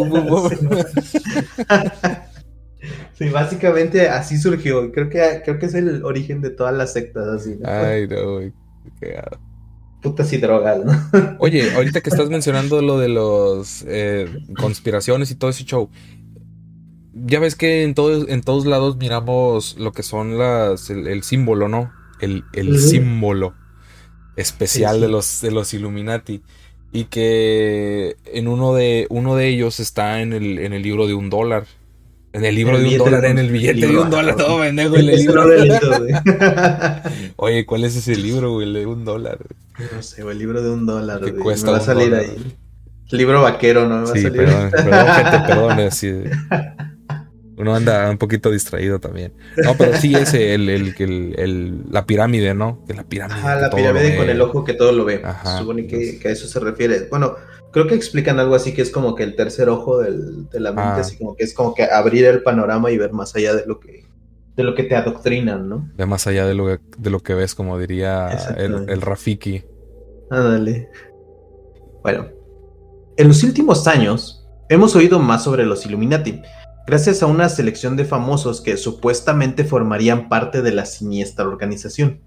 Sí, 3.19 3.29
básicamente 3.31 4.09
así 4.09 4.38
surgió. 4.38 4.93
Creo 4.93 5.09
que, 5.09 5.43
creo 5.45 5.59
que 5.59 5.67
es 5.67 5.75
el 5.75 6.05
origen 6.05 6.41
de 6.43 6.50
todas 6.50 6.75
las 6.75 6.93
sectas 6.93 7.26
así. 7.26 7.59
Ay, 7.64 8.07
no, 8.07 8.35
güey. 8.35 8.53
Putas 10.04 10.30
y 10.34 10.37
drogas, 10.37 10.84
¿no? 10.84 11.37
Oye, 11.38 11.75
ahorita 11.75 12.02
que 12.02 12.11
estás 12.11 12.28
mencionando 12.28 12.82
lo 12.82 12.99
de 12.99 13.08
los 13.08 13.87
eh, 13.88 14.28
conspiraciones 14.58 15.30
y 15.30 15.34
todo 15.34 15.49
ese 15.49 15.64
show. 15.64 15.88
Ya 17.14 17.40
ves 17.40 17.56
que 17.56 17.84
en, 17.84 17.94
todo, 17.94 18.28
en 18.28 18.42
todos 18.42 18.66
lados 18.66 18.99
miramos 18.99 19.76
lo 19.78 19.92
que 19.92 20.02
son 20.02 20.37
las 20.37 20.90
el, 20.90 21.23
símbolo, 21.23 21.68
¿no? 21.68 21.90
El, 22.20 22.44
símbolo 22.78 23.54
especial 24.37 25.00
de 25.00 25.08
los 25.08 25.40
de 25.40 25.50
los 25.52 25.73
Illuminati 25.73 26.42
y 26.92 27.04
que 27.04 28.16
en 28.26 28.46
uno 28.46 28.75
de 28.75 29.06
uno 29.08 29.37
de 29.37 29.49
ellos 29.49 29.80
está 29.80 30.20
en 30.20 30.34
el, 30.34 30.58
en 30.58 30.75
el 30.75 30.82
libro 30.82 31.06
de 31.06 31.14
un 31.14 31.30
dólar 31.30 31.64
en 32.35 32.45
el 32.45 32.55
libro 32.57 32.79
de 32.81 32.88
un 32.88 32.99
dólar, 32.99 33.25
en 33.26 33.38
el 33.38 33.49
billete 33.49 33.87
de 33.87 33.97
un 33.97 34.11
dólar, 34.11 34.35
todo 34.35 34.59
pendejo, 34.59 34.97
en 34.97 35.09
el 35.09 35.17
libro. 35.17 35.45
Oye, 37.37 37.64
¿cuál 37.64 37.85
es 37.85 37.95
ese 37.95 38.17
libro, 38.17 38.55
güey? 38.55 38.67
El 38.67 38.75
de 38.75 38.87
un 38.87 39.05
dólar. 39.05 39.38
No 39.95 40.03
sé, 40.03 40.23
el 40.23 40.38
libro 40.38 40.61
de 40.61 40.71
un 40.71 40.85
dólar. 40.85 41.21
Que 41.21 41.33
cuesta 41.33 41.71
va 41.71 41.76
a 41.76 41.81
salir 41.81 42.12
ahí. 42.12 42.57
Libro 43.11 43.41
vaquero, 43.41 43.88
¿no? 43.88 44.05
sí, 44.09 44.29
perdón, 44.31 44.71
perdón, 44.73 45.07
gente, 45.14 45.38
perdón. 45.47 45.79
Así, 45.79 46.12
uno 47.57 47.73
anda 47.73 48.11
un 48.11 48.19
poquito 48.19 48.50
distraído 48.50 48.99
también. 48.99 49.33
No, 49.57 49.76
pero 49.76 49.97
sí 49.97 50.17
es 50.17 50.35
el, 50.35 50.69
el, 50.69 50.93
el, 51.38 51.83
la 51.88 52.05
pirámide, 52.05 52.53
¿no? 52.53 52.85
Que 52.85 52.95
la 52.95 53.05
pirámide. 53.05 53.38
Ajá, 53.38 53.61
la 53.61 53.71
pirámide 53.71 54.17
con 54.17 54.29
el 54.29 54.41
ojo 54.41 54.64
que 54.64 54.75
todo 54.75 54.91
lo 54.91 55.05
ve. 55.05 55.23
Ajá, 55.25 55.59
supone 55.59 55.87
que, 55.87 56.19
que, 56.19 56.29
a 56.29 56.33
eso 56.33 56.49
se 56.49 56.59
refiere. 56.59 57.07
Bueno, 57.09 57.37
creo 57.75 57.88
que 57.88 57.97
explican 57.97 58.38
algo 58.38 58.54
así 58.54 58.73
que 58.73 58.83
es 58.83 58.90
como 58.90 59.16
que 59.16 59.25
el 59.25 59.35
tercer 59.35 59.69
ojo 59.69 59.99
del, 59.99 60.49
de 60.49 60.61
la 60.61 60.71
mente, 60.71 60.90
ah. 60.90 61.00
así 61.00 61.19
como 61.19 61.35
que 61.35 61.43
es 61.43 61.52
como 61.52 61.75
que 61.75 61.83
abrir 61.83 62.25
el 62.25 62.45
panorama 62.45 62.93
y 62.93 62.97
ver 62.97 63.12
más 63.12 63.35
allá 63.35 63.52
de 63.52 63.66
lo 63.66 63.81
que 63.81 64.04
de 64.57 64.62
lo 64.62 64.76
que 64.76 64.85
te 64.85 64.95
adoctrinan, 64.95 65.69
¿no? 65.69 65.90
De 65.97 66.07
más 66.07 66.28
allá 66.28 66.47
de 66.47 66.54
lo, 66.54 66.69
de 66.69 67.11
lo 67.11 67.19
que 67.19 67.35
ves, 67.35 67.57
como 67.57 67.76
diría 67.76 68.28
el, 68.57 68.88
el 68.88 69.00
Rafiki. 69.00 69.64
Ándale. 70.31 70.88
Bueno, 72.04 72.28
en 73.16 73.26
los 73.26 73.43
últimos 73.43 73.88
años 73.88 74.47
hemos 74.69 74.95
oído 74.95 75.19
más 75.19 75.43
sobre 75.43 75.66
los 75.66 75.85
Illuminati, 75.85 76.40
gracias 76.87 77.25
a 77.25 77.26
una 77.26 77.49
selección 77.49 77.97
de 77.97 78.04
famosos 78.04 78.61
que 78.61 78.76
supuestamente 78.76 79.64
formarían 79.64 80.28
parte 80.28 80.62
de 80.62 80.71
la 80.71 80.87
siniestra 80.87 81.49
organización. 81.49 82.21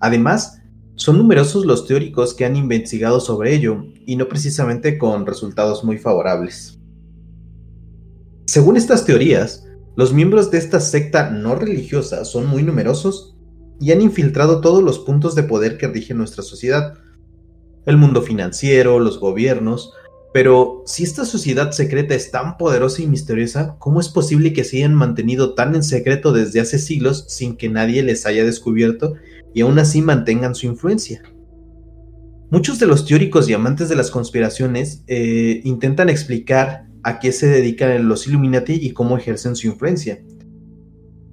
Además, 0.00 0.59
son 1.00 1.16
numerosos 1.16 1.64
los 1.64 1.86
teóricos 1.86 2.34
que 2.34 2.44
han 2.44 2.56
investigado 2.56 3.20
sobre 3.20 3.54
ello, 3.54 3.86
y 4.04 4.16
no 4.16 4.28
precisamente 4.28 4.98
con 4.98 5.24
resultados 5.24 5.82
muy 5.82 5.96
favorables. 5.96 6.78
Según 8.44 8.76
estas 8.76 9.06
teorías, 9.06 9.66
los 9.96 10.12
miembros 10.12 10.50
de 10.50 10.58
esta 10.58 10.78
secta 10.78 11.30
no 11.30 11.54
religiosa 11.54 12.26
son 12.26 12.46
muy 12.46 12.62
numerosos 12.62 13.34
y 13.80 13.92
han 13.92 14.02
infiltrado 14.02 14.60
todos 14.60 14.82
los 14.82 14.98
puntos 14.98 15.34
de 15.34 15.42
poder 15.42 15.78
que 15.78 15.88
rigen 15.88 16.18
nuestra 16.18 16.42
sociedad. 16.42 16.98
El 17.86 17.96
mundo 17.96 18.20
financiero, 18.20 18.98
los 18.98 19.18
gobiernos, 19.18 19.94
pero 20.34 20.82
si 20.84 21.04
esta 21.04 21.24
sociedad 21.24 21.70
secreta 21.70 22.14
es 22.14 22.30
tan 22.30 22.58
poderosa 22.58 23.00
y 23.00 23.06
misteriosa, 23.06 23.76
¿cómo 23.78 24.00
es 24.00 24.10
posible 24.10 24.52
que 24.52 24.64
se 24.64 24.76
hayan 24.76 24.94
mantenido 24.94 25.54
tan 25.54 25.74
en 25.74 25.82
secreto 25.82 26.34
desde 26.34 26.60
hace 26.60 26.78
siglos 26.78 27.24
sin 27.28 27.56
que 27.56 27.70
nadie 27.70 28.02
les 28.02 28.26
haya 28.26 28.44
descubierto 28.44 29.14
y 29.54 29.62
aún 29.62 29.78
así 29.78 30.02
mantengan 30.02 30.54
su 30.54 30.66
influencia. 30.66 31.22
Muchos 32.50 32.78
de 32.78 32.86
los 32.86 33.06
teóricos 33.06 33.48
y 33.48 33.54
amantes 33.54 33.88
de 33.88 33.96
las 33.96 34.10
conspiraciones 34.10 35.04
eh, 35.06 35.60
intentan 35.64 36.08
explicar 36.08 36.86
a 37.02 37.18
qué 37.18 37.32
se 37.32 37.46
dedican 37.46 38.08
los 38.08 38.26
Illuminati 38.26 38.74
y 38.74 38.92
cómo 38.92 39.16
ejercen 39.16 39.56
su 39.56 39.68
influencia. 39.68 40.22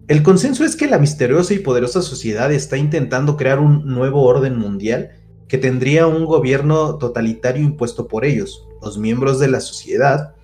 El 0.07 0.23
consenso 0.23 0.63
es 0.63 0.75
que 0.75 0.87
la 0.87 0.99
misteriosa 0.99 1.53
y 1.53 1.59
poderosa 1.59 2.01
sociedad 2.01 2.51
está 2.51 2.77
intentando 2.77 3.35
crear 3.35 3.59
un 3.59 3.85
nuevo 3.85 4.23
orden 4.23 4.57
mundial 4.57 5.11
que 5.47 5.57
tendría 5.57 6.07
un 6.07 6.25
gobierno 6.25 6.97
totalitario 6.97 7.63
impuesto 7.63 8.07
por 8.07 8.23
ellos. 8.23 8.67
Los 8.81 8.97
miembros 8.97 9.39
de 9.39 9.49
la 9.49 9.59
sociedad 9.59 10.35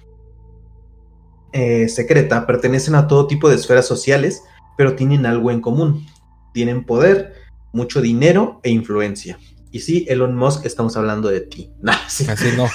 eh, 1.53 1.88
secreta 1.88 2.46
pertenecen 2.48 2.96
a 2.96 3.08
todo 3.08 3.27
tipo 3.27 3.48
de 3.48 3.56
esferas 3.56 3.86
sociales, 3.86 4.44
pero 4.77 4.96
tienen 4.96 5.25
algo 5.25 5.51
en 5.51 5.62
común. 5.62 6.08
Tienen 6.53 6.84
poder, 6.84 7.34
mucho 7.74 8.00
dinero 8.00 8.62
e 8.63 8.70
influencia. 8.70 9.38
Y 9.72 9.80
sí, 9.80 10.06
Elon 10.08 10.36
Musk, 10.36 10.65
estamos 10.65 10.96
hablando 10.96 11.27
de 11.30 11.42
ti. 11.42 11.72
Así 11.86 12.25
no. 12.56 12.70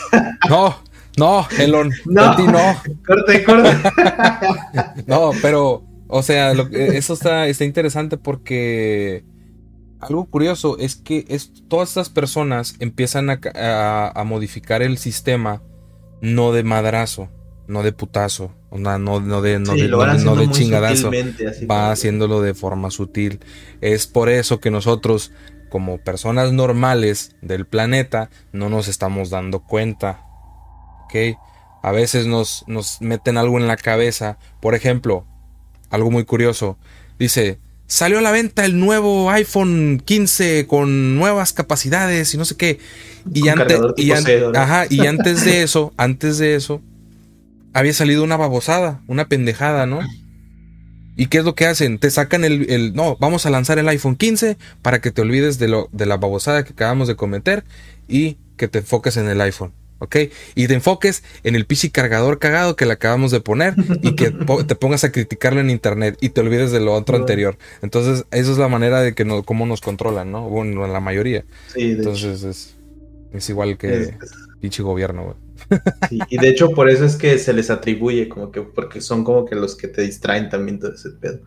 No, 0.50 0.76
no, 1.16 1.48
Elon. 1.58 1.90
No, 2.04 2.36
ti 2.36 2.42
no. 2.42 2.82
Corte, 3.06 3.44
corte. 3.44 3.70
no, 5.06 5.30
pero, 5.40 5.84
o 6.08 6.22
sea, 6.22 6.52
eso 6.52 7.14
está, 7.14 7.46
está 7.46 7.64
interesante 7.64 8.18
porque 8.18 9.24
algo 10.00 10.26
curioso 10.26 10.78
es 10.78 10.96
que 10.96 11.24
es, 11.28 11.52
todas 11.68 11.90
estas 11.90 12.08
personas 12.08 12.76
empiezan 12.78 13.30
a, 13.30 14.22
modificar 14.24 14.82
el 14.82 14.98
sistema 14.98 15.62
no 16.20 16.52
de 16.52 16.62
madrazo, 16.62 17.28
no 17.68 17.82
de 17.82 17.92
putazo, 17.92 18.50
no, 18.72 18.98
no, 18.98 19.20
de, 19.42 19.58
no, 19.58 19.74
de, 19.74 19.88
no, 19.88 20.36
de 20.36 20.50
chingadazo, 20.50 21.10
va 21.70 21.92
haciéndolo 21.92 22.40
de 22.40 22.54
forma 22.54 22.90
sutil. 22.90 23.40
Es 23.82 24.06
por 24.06 24.30
eso 24.30 24.58
que 24.58 24.70
nosotros, 24.70 25.32
como 25.68 25.98
personas 25.98 26.52
normales 26.52 27.36
del 27.42 27.66
planeta, 27.66 28.30
no 28.52 28.70
nos 28.70 28.88
estamos 28.88 29.28
dando 29.28 29.60
cuenta. 29.60 30.24
¿Ok? 31.04 31.38
A 31.82 31.92
veces 31.92 32.26
nos, 32.26 32.64
nos 32.66 33.02
meten 33.02 33.36
algo 33.36 33.58
en 33.58 33.66
la 33.66 33.76
cabeza. 33.76 34.38
Por 34.60 34.74
ejemplo, 34.74 35.26
algo 35.90 36.10
muy 36.10 36.24
curioso. 36.24 36.78
Dice, 37.18 37.58
salió 37.86 38.18
a 38.18 38.22
la 38.22 38.30
venta 38.30 38.64
el 38.64 38.80
nuevo 38.80 39.30
iPhone 39.30 40.02
15 40.04 40.66
con 40.66 41.16
nuevas 41.16 41.52
capacidades 41.52 42.32
y 42.32 42.38
no 42.38 42.46
sé 42.46 42.56
qué. 42.56 42.78
Y, 43.32 43.48
antes, 43.48 43.78
y, 43.98 44.06
y 44.08 45.06
antes 45.06 45.44
de 45.44 45.62
eso, 45.62 45.92
antes 45.98 46.38
de 46.38 46.54
eso, 46.54 46.80
había 47.72 47.92
salido 47.92 48.24
una 48.24 48.36
babosada, 48.36 49.02
una 49.06 49.28
pendejada, 49.28 49.86
¿no? 49.86 50.00
¿Y 51.16 51.26
qué 51.26 51.38
es 51.38 51.44
lo 51.44 51.54
que 51.54 51.66
hacen? 51.66 51.98
Te 51.98 52.10
sacan 52.10 52.44
el, 52.44 52.94
no, 52.94 53.16
vamos 53.18 53.44
a 53.44 53.50
lanzar 53.50 53.78
el 53.78 53.88
iPhone 53.88 54.14
15 54.14 54.56
para 54.82 55.00
que 55.00 55.10
te 55.10 55.22
olvides 55.22 55.58
de, 55.58 55.66
lo, 55.66 55.88
de 55.92 56.06
la 56.06 56.16
babosada 56.16 56.64
que 56.64 56.72
acabamos 56.72 57.08
de 57.08 57.16
cometer 57.16 57.64
y 58.06 58.36
que 58.56 58.68
te 58.68 58.78
enfoques 58.78 59.16
en 59.16 59.28
el 59.28 59.40
iPhone. 59.40 59.72
¿ok? 59.98 60.16
Y 60.54 60.68
te 60.68 60.74
enfoques 60.74 61.24
en 61.42 61.56
el 61.56 61.66
PC 61.66 61.90
cargador 61.90 62.38
cagado 62.38 62.76
que 62.76 62.86
le 62.86 62.92
acabamos 62.92 63.32
de 63.32 63.40
poner 63.40 63.74
y 64.02 64.14
que 64.14 64.30
te 64.30 64.74
pongas 64.76 65.02
a 65.02 65.10
criticarlo 65.10 65.60
en 65.60 65.70
internet 65.70 66.16
y 66.20 66.28
te 66.28 66.40
olvides 66.40 66.70
de 66.70 66.78
lo 66.78 66.94
otro 66.94 67.16
anterior. 67.16 67.58
Entonces, 67.82 68.24
esa 68.30 68.52
es 68.52 68.58
la 68.58 68.68
manera 68.68 69.00
de 69.00 69.14
que 69.14 69.24
no, 69.24 69.42
cómo 69.42 69.66
nos 69.66 69.80
controlan, 69.80 70.30
¿no? 70.30 70.48
Bueno, 70.48 70.86
la 70.86 71.00
mayoría. 71.00 71.44
Sí, 71.74 71.92
Entonces, 71.92 72.44
es, 72.44 72.76
es, 73.32 73.48
igual 73.50 73.76
que 73.76 74.14
pinche 74.60 74.84
gobierno, 74.84 75.24
güey 75.24 75.47
y 76.10 76.38
de 76.38 76.48
hecho 76.48 76.70
por 76.70 76.88
eso 76.88 77.04
es 77.04 77.16
que 77.16 77.38
se 77.38 77.52
les 77.52 77.70
atribuye, 77.70 78.28
como 78.28 78.50
que 78.50 78.62
porque 78.62 79.00
son 79.00 79.24
como 79.24 79.44
que 79.44 79.54
los 79.54 79.76
que 79.76 79.88
te 79.88 80.02
distraen 80.02 80.48
también 80.48 80.78
todo 80.78 80.92
ese 80.92 81.10
pedo. 81.10 81.40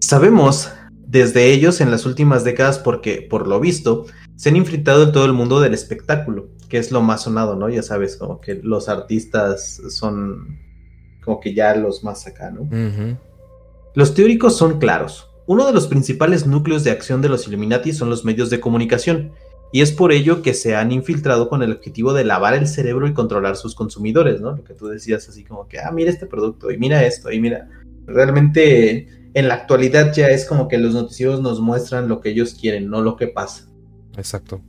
Sabemos 0.00 0.70
desde 1.06 1.52
ellos 1.52 1.80
en 1.80 1.90
las 1.90 2.04
últimas 2.04 2.44
décadas 2.44 2.78
porque, 2.78 3.26
por 3.28 3.46
lo 3.46 3.60
visto, 3.60 4.06
se 4.36 4.48
han 4.48 4.56
infiltrado 4.56 5.04
en 5.04 5.12
todo 5.12 5.24
el 5.24 5.32
mundo 5.32 5.60
del 5.60 5.72
espectáculo, 5.72 6.48
que 6.68 6.78
es 6.78 6.90
lo 6.90 7.00
más 7.00 7.22
sonado, 7.22 7.56
¿no? 7.56 7.68
Ya 7.68 7.82
sabes, 7.82 8.16
como 8.16 8.40
que 8.40 8.54
los 8.62 8.88
artistas 8.88 9.80
son 9.88 10.58
como 11.24 11.40
que 11.40 11.54
ya 11.54 11.74
los 11.74 12.04
más 12.04 12.26
acá, 12.26 12.50
¿no? 12.50 12.68
Los 13.94 14.14
teóricos 14.14 14.56
son 14.56 14.78
claros. 14.78 15.30
Uno 15.46 15.66
de 15.66 15.72
los 15.72 15.86
principales 15.86 16.46
núcleos 16.46 16.84
de 16.84 16.90
acción 16.90 17.22
de 17.22 17.28
los 17.28 17.46
Illuminati 17.46 17.92
son 17.92 18.10
los 18.10 18.24
medios 18.24 18.50
de 18.50 18.60
comunicación, 18.60 19.32
y 19.72 19.80
es 19.80 19.92
por 19.92 20.12
ello 20.12 20.42
que 20.42 20.54
se 20.54 20.76
han 20.76 20.92
infiltrado 20.92 21.48
con 21.48 21.62
el 21.62 21.72
objetivo 21.72 22.12
de 22.12 22.24
lavar 22.24 22.54
el 22.54 22.66
cerebro 22.66 23.06
y 23.06 23.14
controlar 23.14 23.56
sus 23.56 23.74
consumidores, 23.74 24.40
¿no? 24.40 24.52
Lo 24.56 24.64
que 24.64 24.74
tú 24.74 24.86
decías 24.86 25.28
así 25.28 25.44
como 25.44 25.66
que, 25.68 25.78
ah, 25.80 25.90
mira 25.90 26.10
este 26.10 26.26
producto 26.26 26.70
y 26.70 26.78
mira 26.78 27.04
esto 27.04 27.30
y 27.30 27.40
mira. 27.40 27.68
Realmente 28.06 29.08
en 29.34 29.48
la 29.48 29.54
actualidad 29.54 30.14
ya 30.14 30.28
es 30.28 30.46
como 30.46 30.68
que 30.68 30.78
los 30.78 30.94
noticieros 30.94 31.40
nos 31.40 31.60
muestran 31.60 32.08
lo 32.08 32.20
que 32.20 32.30
ellos 32.30 32.54
quieren, 32.54 32.88
no 32.88 33.02
lo 33.02 33.16
que 33.16 33.26
pasa. 33.26 33.68
Exacto. 34.16 34.62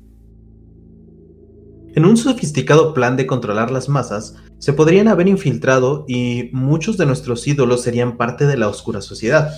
En 1.94 2.06
un 2.06 2.18
sofisticado 2.18 2.94
plan 2.94 3.16
de 3.16 3.26
controlar 3.26 3.72
las 3.72 3.90
masas, 3.90 4.36
se 4.60 4.74
podrían 4.74 5.08
haber 5.08 5.28
infiltrado 5.28 6.06
y 6.08 6.50
muchos 6.52 6.98
de 6.98 7.06
nuestros 7.06 7.48
ídolos 7.48 7.82
serían 7.82 8.18
parte 8.18 8.46
de 8.46 8.58
la 8.58 8.68
oscura 8.68 9.02
sociedad 9.02 9.52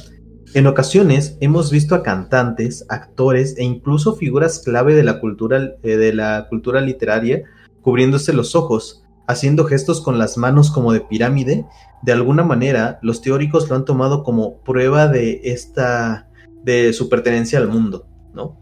en 0.53 0.67
ocasiones 0.67 1.37
hemos 1.41 1.71
visto 1.71 1.95
a 1.95 2.03
cantantes, 2.03 2.85
actores 2.89 3.55
e 3.57 3.63
incluso 3.63 4.15
figuras 4.15 4.59
clave 4.59 4.95
de 4.95 5.03
la 5.03 5.19
cultura, 5.19 5.75
eh, 5.83 5.97
de 5.97 6.13
la 6.13 6.47
cultura 6.49 6.81
literaria 6.81 7.43
cubriéndose 7.81 8.33
los 8.33 8.55
ojos, 8.55 9.03
haciendo 9.27 9.65
gestos 9.65 10.01
con 10.01 10.17
las 10.17 10.37
manos 10.37 10.71
como 10.71 10.91
de 10.91 11.01
pirámide. 11.01 11.65
De 12.01 12.11
alguna 12.11 12.43
manera, 12.43 12.99
los 13.01 13.21
teóricos 13.21 13.69
lo 13.69 13.75
han 13.75 13.85
tomado 13.85 14.23
como 14.23 14.59
prueba 14.61 15.07
de 15.07 15.41
esta 15.43 16.27
de 16.63 16.93
su 16.93 17.09
pertenencia 17.09 17.59
al 17.59 17.67
mundo, 17.67 18.07
¿no? 18.33 18.57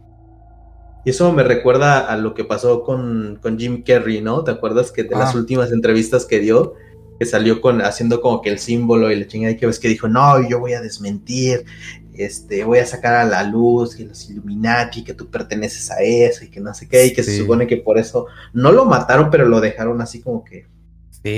Y 1.06 1.12
eso 1.12 1.32
me 1.32 1.44
recuerda 1.44 2.00
a 2.00 2.17
lo 2.17 2.34
que 2.34 2.44
pasó 2.44 2.84
con, 2.84 3.39
con 3.41 3.58
Jim 3.58 3.84
Carrey, 3.84 4.22
¿no? 4.22 4.44
¿Te 4.44 4.51
acuerdas 4.51 4.91
que 4.91 5.03
de 5.03 5.15
las 5.15 5.34
ah. 5.34 5.38
últimas 5.38 5.72
entrevistas 5.72 6.25
que 6.25 6.39
dio 6.39 6.74
que 7.20 7.26
salió 7.26 7.62
con 7.62 7.82
haciendo 7.82 8.22
como 8.22 8.42
que 8.42 8.50
el 8.50 8.60
símbolo 8.60 9.12
y 9.12 9.16
la 9.16 9.28
chingada 9.28 9.54
y 9.54 9.58
que 9.58 9.66
ves 9.66 9.80
que 9.80 9.88
dijo, 9.88 10.08
no, 10.08 10.48
yo 10.48 10.60
voy 10.60 10.74
a 10.74 10.82
desmentir, 10.82 11.66
este, 12.14 12.64
voy 12.64 12.80
a 12.80 12.86
sacar 12.86 13.14
a 13.16 13.26
la 13.26 13.44
luz 13.44 13.96
que 13.96 14.06
los 14.06 14.30
Illuminati, 14.30 15.04
que 15.04 15.14
tú 15.14 15.30
perteneces 15.30 15.92
a 15.92 16.02
eso 16.02 16.46
y 16.46 16.50
que 16.50 16.60
no 16.60 16.74
sé 16.74 16.88
qué, 16.88 17.08
y 17.08 17.14
que 17.14 17.24
se 17.24 17.38
supone 17.38 17.68
que 17.68 17.78
por 17.78 17.98
eso 17.98 18.28
no 18.54 18.72
lo 18.72 18.86
mataron, 18.86 19.30
pero 19.30 19.46
lo 19.48 19.62
dejaron 19.62 20.02
así 20.02 20.22
como 20.22 20.44
que 20.44 20.66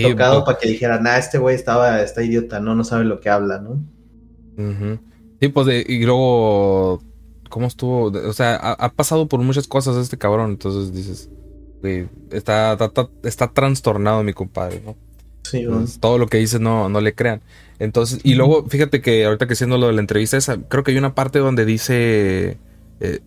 tocado 0.03 0.43
para 0.45 0.57
que 0.57 0.69
dijeran, 0.69 1.05
ah, 1.07 1.17
este 1.17 1.38
güey 1.38 1.55
estaba, 1.55 2.01
está 2.01 2.24
idiota, 2.24 2.59
no, 2.59 2.75
no 2.75 2.83
sabe 2.83 3.05
lo 3.05 3.19
que 3.19 3.29
habla, 3.29 3.59
¿no? 3.59 3.81
Sí, 5.39 5.48
pues 5.48 5.86
y 5.88 6.03
luego, 6.03 7.01
¿cómo 7.50 7.67
estuvo? 7.67 8.05
O 8.05 8.33
sea, 8.33 8.55
ha, 8.55 8.91
pasado 8.93 9.27
por 9.27 9.39
muchas 9.41 9.67
cosas 9.67 9.95
este 9.98 10.17
cabrón, 10.17 10.51
entonces 10.51 10.93
dices, 10.93 11.29
güey, 11.81 12.07
está, 12.31 12.77
está, 13.24 13.48
trastornado 13.48 14.24
mi 14.24 14.33
compadre, 14.33 14.81
¿no? 14.86 14.95
Sí, 15.51 15.65
todo 15.99 16.17
lo 16.17 16.27
que 16.27 16.37
dice 16.37 16.59
no, 16.59 16.89
no 16.89 17.01
le 17.01 17.13
crean. 17.13 17.41
Entonces, 17.79 18.19
y 18.23 18.35
luego, 18.35 18.67
fíjate 18.67 19.01
que 19.01 19.25
ahorita 19.25 19.47
que 19.47 19.55
siendo 19.55 19.77
lo 19.77 19.87
de 19.87 19.93
la 19.93 20.01
entrevista 20.01 20.37
esa, 20.37 20.57
creo 20.57 20.83
que 20.83 20.91
hay 20.91 20.97
una 20.97 21.15
parte 21.15 21.39
donde 21.39 21.65
dice, 21.65 22.57
eh, 22.99 23.19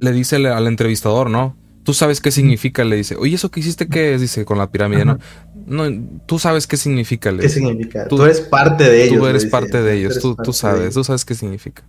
le 0.00 0.12
dice 0.12 0.36
al 0.36 0.66
entrevistador, 0.66 1.30
¿no? 1.30 1.56
Tú 1.84 1.94
sabes 1.94 2.20
qué 2.20 2.30
significa, 2.30 2.84
le 2.84 2.96
dice. 2.96 3.16
Oye, 3.16 3.36
¿eso 3.36 3.50
que 3.50 3.60
hiciste 3.60 3.88
qué 3.88 4.14
es? 4.14 4.20
Dice, 4.20 4.44
con 4.44 4.58
la 4.58 4.70
pirámide, 4.70 5.04
¿no? 5.04 5.18
No, 5.66 5.84
tú 6.26 6.38
sabes 6.38 6.66
qué 6.66 6.76
significa. 6.76 7.30
Le 7.30 7.42
¿Qué 7.42 7.48
significa? 7.48 8.08
Tú, 8.08 8.22
eres 8.22 8.40
parte 8.40 8.84
de 8.84 9.04
ellos. 9.04 9.18
Tú 9.18 9.26
eres 9.26 9.46
parte 9.46 9.80
de 9.80 9.96
ellos, 9.96 10.18
tú, 10.20 10.36
tú 10.36 10.52
sabes, 10.52 10.94
tú 10.94 11.04
sabes 11.04 11.24
qué 11.24 11.34
significa. 11.34 11.84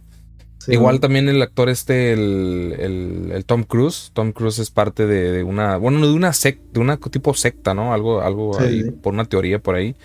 Igual 0.68 1.00
también 1.00 1.30
el 1.30 1.41
actor 1.41 1.70
este, 1.70 2.13
el, 2.13 3.32
el, 3.32 3.46
Tom 3.46 3.63
Cruise. 3.63 4.12
Tom 4.13 4.32
Cruise 4.32 4.60
es 4.60 4.70
parte 4.70 5.08
de, 5.08 5.44
una, 5.44 5.77
bueno, 5.77 6.06
de 6.06 6.13
una 6.13 6.34
secta, 6.34 6.63
de 6.74 6.80
una 6.80 6.98
tipo 6.98 7.34
secta, 7.34 7.74
¿no? 7.74 7.94
Algo, 7.94 8.22
algo 8.22 8.60
ahí, 8.60 8.91
por 8.91 9.13
una 9.13 9.25
teoría 9.25 9.60
por 9.60 9.75
ahí. 9.75 9.96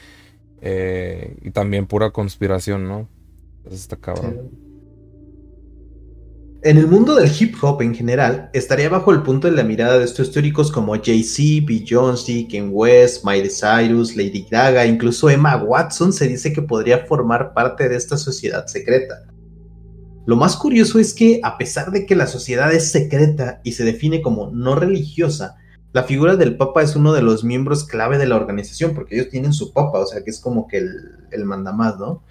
Eh, 0.63 1.37
y 1.43 1.51
también 1.51 1.87
pura 1.87 2.11
conspiración, 2.11 2.89
¿no? 2.89 3.09
Entonces 3.59 3.83
está 3.83 3.97
cabrón. 3.97 4.51
En 6.63 6.79
el 6.79 6.89
mundo 6.89 7.15
del 7.15 7.31
hip 7.39 7.55
hop 7.63 7.83
en 7.83 7.95
general, 7.95 8.51
estaría 8.53 8.89
bajo 8.89 9.13
el 9.13 9.23
punto 9.23 9.49
de 9.49 9.55
la 9.55 9.63
mirada 9.63 9.99
de 9.99 10.05
estos 10.05 10.33
teóricos 10.33 10.73
como 10.73 10.95
Jay-Z, 10.95 11.65
Beyoncé, 11.67 12.49
Ken 12.49 12.71
West, 12.73 13.25
Miley 13.25 13.51
Cyrus, 13.51 14.17
Lady 14.17 14.47
Gaga, 14.51 14.85
incluso 14.87 15.31
Emma 15.31 15.57
Watson 15.57 16.13
se 16.13 16.27
dice 16.27 16.53
que 16.53 16.63
podría 16.63 17.07
formar 17.07 17.55
parte 17.55 17.89
de 17.89 17.97
esta 17.97 18.17
sociedad 18.17 18.67
secreta. 18.67 19.27
Lo 20.27 20.37
más 20.37 20.57
curioso 20.57 20.99
es 20.99 21.15
que, 21.15 21.41
a 21.43 21.57
pesar 21.57 21.93
de 21.93 22.05
que 22.05 22.17
la 22.17 22.27
sociedad 22.27 22.73
es 22.73 22.91
secreta 22.91 23.61
y 23.65 23.73
se 23.73 23.85
define 23.85 24.21
como 24.21 24.51
no 24.51 24.75
religiosa, 24.75 25.57
la 25.93 26.03
figura 26.03 26.37
del 26.37 26.57
Papa 26.57 26.83
es 26.83 26.97
uno 26.97 27.13
de 27.13 27.23
los 27.23 27.45
miembros 27.45 27.85
clave 27.85 28.19
de 28.19 28.27
la 28.27 28.37
organización, 28.37 28.93
porque 28.95 29.15
ellos 29.15 29.31
tienen 29.31 29.53
su 29.53 29.73
Papa, 29.73 30.01
o 30.01 30.07
sea 30.07 30.23
que 30.23 30.31
es 30.31 30.41
como 30.41 30.67
que 30.67 30.79
el, 30.79 30.91
el 31.31 31.45
mandamás, 31.45 31.99
¿no? 31.99 32.23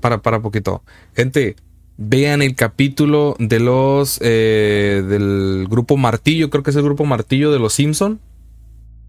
Para, 0.00 0.22
para 0.22 0.40
poquito. 0.40 0.82
Gente, 1.14 1.56
vean 1.98 2.42
el 2.42 2.54
capítulo 2.54 3.36
de 3.38 3.60
los 3.60 4.18
eh, 4.22 5.04
del 5.06 5.66
grupo 5.68 5.96
Martillo, 5.96 6.48
creo 6.48 6.62
que 6.62 6.70
es 6.70 6.76
el 6.76 6.84
grupo 6.84 7.04
Martillo 7.04 7.52
de 7.52 7.58
los 7.58 7.74
Simpson. 7.74 8.18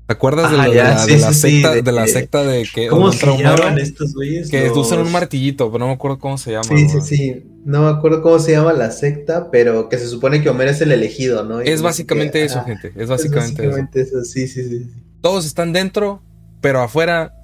¿Te 0.10 0.13
acuerdas 0.13 0.50
de, 0.50 0.58
la, 0.58 0.98
secta, 1.34 1.75
de, 1.75 1.92
la 1.92 2.08
secta 2.08 2.44
de 2.44 2.68
que 2.74 2.88
¿Cómo 2.88 3.12
se 3.12 3.28
llaman 3.28 3.78
estos 3.78 4.16
güeyes? 4.16 4.50
Que 4.50 4.72
usan 4.72 5.01
un 5.01 5.12
martillito, 5.12 5.72
pero 5.72 5.78
no 5.78 5.86
me 5.86 5.94
acuerdo 5.94 6.18
cómo 6.18 6.39
se 6.39 6.54
llama. 6.54 6.63
Sí, 6.63 6.89
sí, 6.89 7.01
sí. 7.01 7.44
No 7.63 7.84
me 7.84 7.89
acuerdo 7.89 8.24
cómo 8.24 8.39
se 8.39 8.54
llama 8.54 8.74
la 8.74 8.89
secta, 8.89 9.51
pero 9.51 9.88
que 9.88 10.00
se 10.00 10.08
supone 10.08 10.42
que 10.42 10.50
Homer 10.50 10.70
es 10.70 10.82
el 10.82 10.92
elegido, 10.92 11.44
¿no? 11.44 11.62
es 11.62 11.84
básicamente 11.84 12.44
eso, 12.44 12.63
gente. 12.63 12.92
Es 12.96 13.08
básicamente, 13.08 14.01
eso. 14.01 14.24
Sí, 14.24 14.48
sí, 14.48 14.68
sí. 14.68 14.89
Todos 15.22 15.46
están 15.46 15.74
dentro, 15.74 16.24
pero 16.60 16.82
afuera 16.82 17.36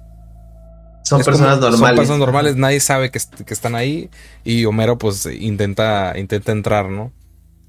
son 1.04 1.22
personas 1.22 1.60
normales. 1.60 1.78
Son 1.78 1.96
personas 1.96 2.18
normales, 2.18 2.56
nadie 2.56 2.80
sabe 2.80 3.12
que, 3.12 3.18
están 3.18 3.76
ahí 3.76 4.10
y 4.42 4.64
Homero 4.64 4.98
pues 4.98 5.24
intenta, 5.26 6.14
intenta 6.18 6.50
entrar, 6.50 6.90
¿no? 6.90 7.12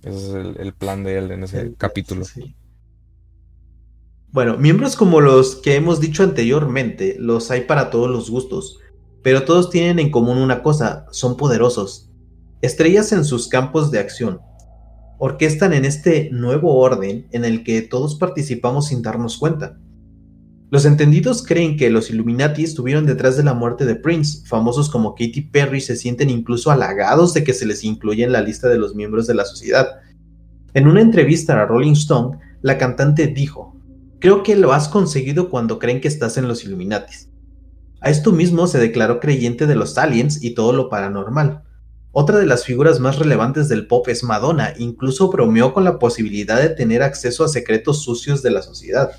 Ese 0.01 0.17
es 0.17 0.57
el, 0.57 0.73
plan 0.73 1.03
de 1.03 1.19
él 1.19 1.29
en 1.29 1.43
ese 1.43 1.73
capítulo. 1.77 2.25
Bueno, 4.31 4.57
miembros 4.57 4.97
como 4.97 5.21
los 5.21 5.55
que 5.55 5.75
hemos 5.75 6.01
dicho 6.01 6.21
anteriormente, 6.21 7.15
los 7.17 7.49
hay 7.49 7.61
para 7.61 7.89
todos 7.89 8.09
los 8.09 8.29
gustos, 8.29 8.77
pero 9.23 9.45
todos 9.45 9.69
tienen 9.69 9.99
en 9.99 10.11
común 10.11 10.37
una 10.37 10.61
cosa, 10.61 11.05
son 11.11 11.37
poderosos, 11.37 12.11
estrellas 12.61 13.13
en 13.13 13.23
sus 13.23 13.47
campos 13.47 13.89
de 13.89 13.99
acción. 13.99 14.41
Orquestan 15.17 15.73
en 15.73 15.85
este 15.85 16.29
nuevo 16.31 16.75
orden 16.75 17.27
en 17.31 17.45
el 17.45 17.63
que 17.63 17.81
todos 17.81 18.15
participamos 18.15 18.87
sin 18.87 19.01
darnos 19.01 19.37
cuenta. 19.37 19.79
Los 20.69 20.83
entendidos 20.83 21.41
creen 21.41 21.77
que 21.77 21.89
los 21.89 22.09
Illuminati 22.09 22.65
estuvieron 22.65 23.05
detrás 23.05 23.37
de 23.37 23.43
la 23.43 23.53
muerte 23.53 23.85
de 23.85 23.95
Prince. 23.95 24.45
Famosos 24.45 24.89
como 24.89 25.15
Katy 25.15 25.49
Perry 25.49 25.79
se 25.79 25.95
sienten 25.95 26.29
incluso 26.29 26.69
halagados 26.69 27.33
de 27.33 27.45
que 27.45 27.53
se 27.53 27.65
les 27.65 27.85
incluya 27.85 28.25
en 28.25 28.33
la 28.33 28.41
lista 28.41 28.67
de 28.67 28.77
los 28.77 28.93
miembros 28.93 29.27
de 29.27 29.35
la 29.35 29.45
sociedad. 29.45 29.87
En 30.73 30.87
una 30.87 30.99
entrevista 30.99 31.59
a 31.59 31.65
Rolling 31.65 31.93
Stone, 31.93 32.37
la 32.61 32.77
cantante 32.77 33.27
dijo, 33.27 33.76
Creo 34.19 34.43
que 34.43 34.55
lo 34.55 34.73
has 34.73 34.87
conseguido 34.87 35.49
cuando 35.49 35.79
creen 35.79 36.01
que 36.01 36.07
estás 36.07 36.37
en 36.37 36.47
los 36.47 36.63
Illuminati. 36.63 37.13
A 38.01 38.09
esto 38.09 38.31
mismo 38.31 38.67
se 38.67 38.79
declaró 38.79 39.19
creyente 39.19 39.67
de 39.67 39.75
los 39.75 39.97
aliens 39.97 40.43
y 40.43 40.55
todo 40.55 40.73
lo 40.73 40.89
paranormal. 40.89 41.63
Otra 42.11 42.39
de 42.39 42.47
las 42.47 42.65
figuras 42.65 42.99
más 42.99 43.19
relevantes 43.19 43.69
del 43.69 43.85
pop 43.85 44.07
es 44.07 44.23
Madonna, 44.23 44.73
incluso 44.77 45.29
bromeó 45.29 45.73
con 45.73 45.83
la 45.83 45.99
posibilidad 45.99 46.59
de 46.59 46.69
tener 46.69 47.03
acceso 47.03 47.43
a 47.43 47.47
secretos 47.47 48.01
sucios 48.01 48.41
de 48.41 48.51
la 48.51 48.63
sociedad. 48.63 49.11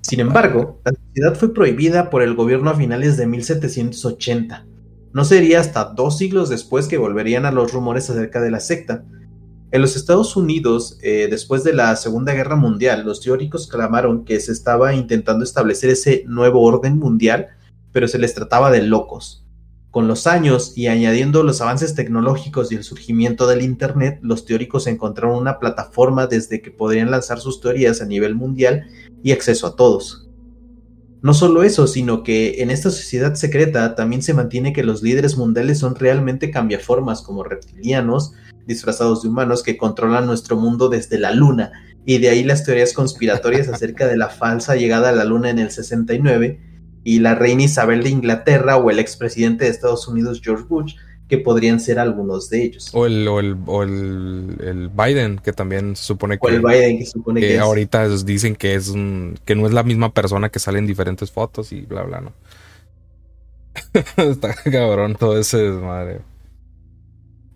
Sin 0.00 0.20
embargo, 0.20 0.80
la 0.84 0.92
sociedad 0.92 1.34
fue 1.36 1.54
prohibida 1.54 2.10
por 2.10 2.22
el 2.22 2.34
gobierno 2.34 2.70
a 2.70 2.74
finales 2.74 3.16
de 3.16 3.26
1780. 3.26 4.66
No 5.12 5.24
sería 5.24 5.60
hasta 5.60 5.84
dos 5.84 6.18
siglos 6.18 6.48
después 6.48 6.88
que 6.88 6.98
volverían 6.98 7.44
a 7.44 7.52
los 7.52 7.72
rumores 7.72 8.08
acerca 8.10 8.40
de 8.40 8.50
la 8.50 8.60
secta. 8.60 9.04
En 9.72 9.80
los 9.80 9.96
Estados 9.96 10.36
Unidos, 10.36 10.98
eh, 11.00 11.28
después 11.30 11.64
de 11.64 11.72
la 11.72 11.96
Segunda 11.96 12.34
Guerra 12.34 12.56
Mundial, 12.56 13.06
los 13.06 13.22
teóricos 13.22 13.66
clamaron 13.66 14.26
que 14.26 14.38
se 14.38 14.52
estaba 14.52 14.92
intentando 14.92 15.44
establecer 15.44 15.88
ese 15.88 16.24
nuevo 16.26 16.60
orden 16.60 16.98
mundial, 16.98 17.48
pero 17.90 18.06
se 18.06 18.18
les 18.18 18.34
trataba 18.34 18.70
de 18.70 18.82
locos. 18.82 19.46
Con 19.90 20.08
los 20.08 20.26
años 20.26 20.76
y 20.76 20.88
añadiendo 20.88 21.42
los 21.42 21.62
avances 21.62 21.94
tecnológicos 21.94 22.70
y 22.70 22.74
el 22.74 22.84
surgimiento 22.84 23.46
del 23.46 23.62
Internet, 23.62 24.18
los 24.20 24.44
teóricos 24.44 24.86
encontraron 24.86 25.38
una 25.38 25.58
plataforma 25.58 26.26
desde 26.26 26.60
que 26.60 26.70
podrían 26.70 27.10
lanzar 27.10 27.40
sus 27.40 27.62
teorías 27.62 28.02
a 28.02 28.04
nivel 28.04 28.34
mundial 28.34 28.88
y 29.22 29.32
acceso 29.32 29.66
a 29.66 29.74
todos. 29.74 30.28
No 31.22 31.32
solo 31.32 31.62
eso, 31.62 31.86
sino 31.86 32.24
que 32.24 32.62
en 32.62 32.70
esta 32.70 32.90
sociedad 32.90 33.36
secreta 33.36 33.94
también 33.94 34.20
se 34.22 34.34
mantiene 34.34 34.74
que 34.74 34.82
los 34.82 35.02
líderes 35.02 35.38
mundiales 35.38 35.78
son 35.78 35.94
realmente 35.94 36.50
cambiaformas 36.50 37.22
como 37.22 37.42
reptilianos, 37.42 38.34
disfrazados 38.66 39.22
de 39.22 39.28
humanos 39.28 39.62
que 39.62 39.76
controlan 39.76 40.26
nuestro 40.26 40.56
mundo 40.56 40.88
desde 40.88 41.18
la 41.18 41.32
luna, 41.32 41.72
y 42.04 42.18
de 42.18 42.30
ahí 42.30 42.42
las 42.42 42.64
teorías 42.64 42.92
conspiratorias 42.92 43.68
acerca 43.68 44.06
de 44.06 44.16
la 44.16 44.28
falsa 44.28 44.76
llegada 44.76 45.10
a 45.10 45.12
la 45.12 45.24
luna 45.24 45.50
en 45.50 45.58
el 45.58 45.70
69 45.70 46.60
y 47.04 47.18
la 47.20 47.34
reina 47.34 47.64
Isabel 47.64 48.02
de 48.02 48.10
Inglaterra 48.10 48.76
o 48.76 48.90
el 48.90 48.98
expresidente 48.98 49.64
de 49.64 49.70
Estados 49.70 50.06
Unidos 50.08 50.40
George 50.42 50.64
Bush, 50.68 50.94
que 51.28 51.38
podrían 51.38 51.80
ser 51.80 51.98
algunos 51.98 52.50
de 52.50 52.62
ellos. 52.64 52.90
O 52.92 53.06
el, 53.06 53.26
o 53.26 53.40
el, 53.40 53.56
o 53.66 53.82
el, 53.82 54.90
Biden, 54.94 55.38
que 55.38 55.52
también 55.52 55.96
se 55.96 56.04
supone 56.04 56.38
que, 56.38 56.46
o 56.46 56.50
el 56.50 56.60
Biden, 56.60 56.98
que, 56.98 57.06
supone 57.06 57.40
que, 57.40 57.58
ahorita 57.58 58.08
dicen 58.18 58.54
que 58.54 58.74
es 58.74 58.88
un, 58.88 59.38
que 59.44 59.54
no 59.54 59.66
es 59.66 59.72
la 59.72 59.82
misma 59.82 60.12
persona 60.12 60.50
que 60.50 60.58
sale 60.58 60.78
en 60.78 60.86
diferentes 60.86 61.30
fotos 61.30 61.72
y 61.72 61.82
bla 61.82 62.02
bla, 62.02 62.20
¿no? 62.20 62.32
Está 64.16 64.54
cabrón 64.54 65.16
todo 65.18 65.38
ese 65.38 65.58
desmadre. 65.58 66.20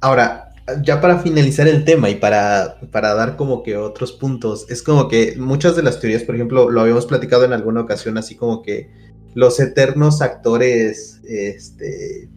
Ahora, 0.01 0.46
ya 0.83 1.01
para 1.01 1.19
finalizar 1.19 1.69
el 1.69 1.85
tema 1.85 2.11
y 2.11 2.17
para, 2.17 2.81
para 2.91 3.15
dar 3.15 3.37
como 3.37 3.63
que 3.63 3.77
otros 3.77 4.13
puntos, 4.13 4.67
es 4.69 4.83
como 4.83 5.09
que 5.09 5.37
muchas 5.39 5.77
de 5.77 5.83
las 5.83 6.01
teorías, 6.01 6.25
por 6.25 6.35
ejemplo, 6.35 6.71
lo 6.71 6.81
habíamos 6.81 7.07
platicado 7.07 7.45
en 7.45 7.53
alguna 7.53 7.83
ocasión, 7.83 8.19
así 8.19 8.35
como 8.35 8.63
que 8.63 8.91
los 9.35 9.61
eternos 9.61 10.23
actores 10.23 11.21
este, 11.25 12.29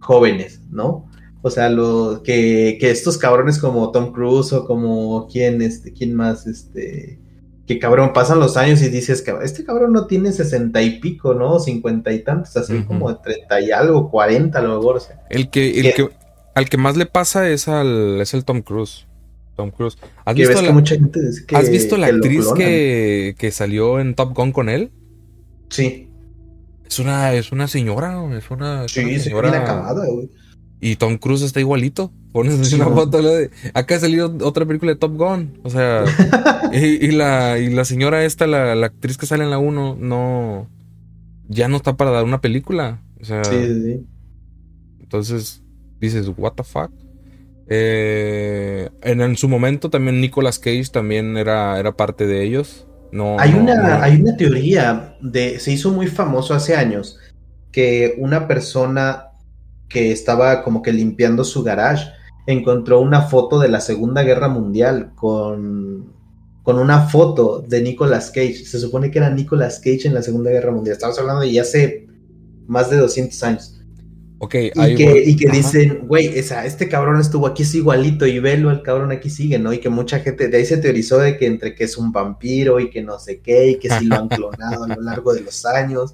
jóvenes, 0.00 0.60
¿no? 0.70 1.08
O 1.40 1.50
sea, 1.50 1.70
lo, 1.70 2.22
que, 2.22 2.78
estos 2.80 3.18
cabrones 3.18 3.58
como 3.58 3.90
Tom 3.90 4.12
Cruise 4.12 4.52
o 4.52 4.64
como 4.64 5.26
quién, 5.28 5.62
este, 5.62 5.92
quién 5.92 6.14
más, 6.14 6.46
este, 6.46 7.18
que 7.66 7.78
cabrón, 7.78 8.12
pasan 8.12 8.38
los 8.38 8.56
años 8.56 8.82
y 8.82 8.88
dices, 8.90 9.22
que 9.22 9.34
este 9.42 9.64
cabrón 9.64 9.92
no 9.92 10.06
tiene 10.06 10.32
sesenta 10.32 10.82
y 10.82 11.00
pico, 11.00 11.34
¿no? 11.34 11.58
Cincuenta 11.58 12.12
y 12.12 12.22
tantos, 12.22 12.56
así 12.56 12.82
como 12.84 13.16
treinta 13.18 13.60
y 13.60 13.70
algo, 13.70 14.10
cuarenta 14.10 14.58
a 14.58 14.62
lo 14.62 14.76
mejor. 14.76 14.96
O 14.96 15.00
sea, 15.00 15.22
el 15.30 15.48
que, 15.48 15.80
el 15.80 15.94
que, 15.94 16.08
al 16.54 16.68
que 16.68 16.76
más 16.76 16.96
le 16.96 17.06
pasa 17.06 17.48
es 17.48 17.68
al, 17.68 18.20
es 18.20 18.34
el 18.34 18.44
Tom 18.44 18.62
Cruise. 18.62 19.06
Tom 19.56 19.70
Cruise. 19.70 19.98
¿Has 20.24 20.34
visto, 20.34 20.62
la, 20.62 20.72
mucha 20.72 20.94
gente 20.94 21.20
¿Has 21.52 21.70
visto 21.70 21.96
la 21.96 22.06
actriz 22.06 22.46
que, 22.56 23.34
que 23.38 23.50
salió 23.50 24.00
en 24.00 24.14
Top 24.14 24.34
Gun 24.34 24.52
con 24.52 24.68
él? 24.68 24.90
Sí. 25.68 26.08
Es 26.86 26.98
una, 26.98 27.32
es 27.34 27.52
una 27.52 27.68
señora, 27.68 28.22
es 28.36 28.50
una, 28.50 28.86
sí, 28.88 29.18
señora 29.18 29.62
acabada, 29.62 30.06
güey. 30.06 30.30
Y 30.80 30.96
Tom 30.96 31.16
Cruise 31.16 31.42
está 31.42 31.60
igualito. 31.60 32.12
Pones 32.32 32.72
una 32.72 32.86
foto 32.86 33.22
de. 33.22 33.50
Acá 33.72 33.96
ha 33.96 34.00
salido 34.00 34.36
otra 34.42 34.66
película 34.66 34.92
de 34.92 34.98
Top 34.98 35.16
Gun. 35.16 35.60
O 35.62 35.70
sea. 35.70 36.04
y, 36.72 37.12
la, 37.12 37.58
y 37.58 37.70
la 37.70 37.84
señora 37.84 38.24
esta, 38.24 38.46
la, 38.46 38.72
actriz 38.84 39.16
que 39.16 39.26
sale 39.26 39.44
en 39.44 39.50
la 39.50 39.58
1, 39.58 39.96
no. 40.00 40.68
ya 41.48 41.68
no 41.68 41.76
está 41.76 41.96
para 41.96 42.10
dar 42.10 42.24
una 42.24 42.40
película. 42.40 43.00
O 43.20 43.24
sea, 43.24 43.44
sí, 43.44 43.54
sí. 43.64 44.06
Entonces 45.00 45.61
dices, 46.06 46.30
¿What 46.36 46.52
the 46.54 46.64
fuck? 46.64 46.90
Eh, 47.68 48.90
en, 49.02 49.36
su 49.36 49.48
momento 49.48 49.88
también 49.88 50.20
Nicolas 50.20 50.58
Cage 50.58 50.88
también 50.92 51.36
era, 51.36 51.78
era 51.78 51.96
parte 51.96 52.26
de 52.26 52.44
ellos. 52.44 52.86
No, 53.12 53.38
hay, 53.38 53.52
una, 53.54 54.02
hay 54.02 54.20
una 54.20 54.36
teoría 54.36 55.16
de. 55.20 55.58
Se 55.58 55.72
hizo 55.72 55.90
muy 55.90 56.06
famoso 56.06 56.54
hace 56.54 56.74
años 56.74 57.18
que 57.70 58.14
una 58.18 58.48
persona 58.48 59.28
que 59.88 60.12
estaba 60.12 60.62
como 60.62 60.82
que 60.82 60.92
limpiando 60.92 61.44
su 61.44 61.62
garage 61.62 62.10
encontró 62.46 63.00
una 63.00 63.22
foto 63.22 63.58
de 63.58 63.68
la 63.68 63.80
Segunda 63.80 64.22
Guerra 64.22 64.48
Mundial 64.48 65.12
con, 65.14 66.12
con 66.62 66.78
una 66.78 67.08
foto 67.08 67.60
de 67.66 67.82
Nicolas 67.82 68.30
Cage. 68.30 68.64
Se 68.64 68.78
supone 68.78 69.10
que 69.10 69.18
era 69.18 69.30
Nicolas 69.30 69.78
Cage 69.78 70.08
en 70.08 70.14
la 70.14 70.22
Segunda 70.22 70.50
Guerra 70.50 70.72
Mundial. 70.72 70.94
Estamos 70.94 71.18
hablando 71.18 71.42
de 71.42 71.52
ya 71.52 71.62
hace 71.62 72.08
más 72.66 72.90
de 72.90 72.96
200 72.96 73.42
años. 73.42 73.81
Ok, 74.44 74.56
y, 74.74 74.94
que, 74.96 75.22
y 75.24 75.36
que 75.36 75.48
dicen, 75.50 76.00
güey, 76.08 76.26
este 76.36 76.88
cabrón 76.88 77.20
estuvo 77.20 77.46
aquí, 77.46 77.62
es 77.62 77.76
igualito, 77.76 78.26
y 78.26 78.40
velo, 78.40 78.72
el 78.72 78.82
cabrón 78.82 79.12
aquí 79.12 79.30
sigue, 79.30 79.56
¿no? 79.60 79.72
Y 79.72 79.78
que 79.78 79.88
mucha 79.88 80.18
gente, 80.18 80.48
de 80.48 80.56
ahí 80.56 80.66
se 80.66 80.78
teorizó 80.78 81.18
de 81.18 81.38
que 81.38 81.46
entre 81.46 81.76
que 81.76 81.84
es 81.84 81.96
un 81.96 82.10
vampiro 82.10 82.80
y 82.80 82.90
que 82.90 83.02
no 83.02 83.20
sé 83.20 83.38
qué, 83.38 83.70
y 83.70 83.78
que 83.78 83.88
sí 83.88 84.06
lo 84.06 84.16
han 84.16 84.28
clonado 84.28 84.82
a 84.84 84.88
lo 84.88 85.00
largo 85.00 85.32
de 85.32 85.42
los 85.42 85.64
años. 85.64 86.12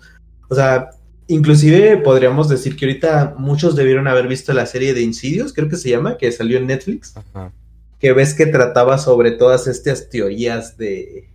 O 0.51 0.55
sea, 0.55 0.91
Inclusive 1.31 1.99
podríamos 1.99 2.49
decir 2.49 2.75
que 2.75 2.87
ahorita 2.87 3.35
muchos 3.37 3.77
debieron 3.77 4.09
haber 4.09 4.27
visto 4.29 4.55
la 4.55 4.65
serie 4.65 4.95
de 4.95 5.03
Insidios, 5.03 5.53
creo 5.53 5.69
que 5.69 5.77
se 5.77 5.91
llama, 5.91 6.17
que 6.17 6.33
salió 6.33 6.57
en 6.57 6.67
Netflix. 6.67 7.15
Que 7.99 8.15
ves 8.15 8.33
que 8.33 8.47
trataba 8.47 8.97
sobre 8.97 9.33
todas 9.33 9.67
estas 9.67 10.09
teorías 10.09 10.79
de 10.79 11.29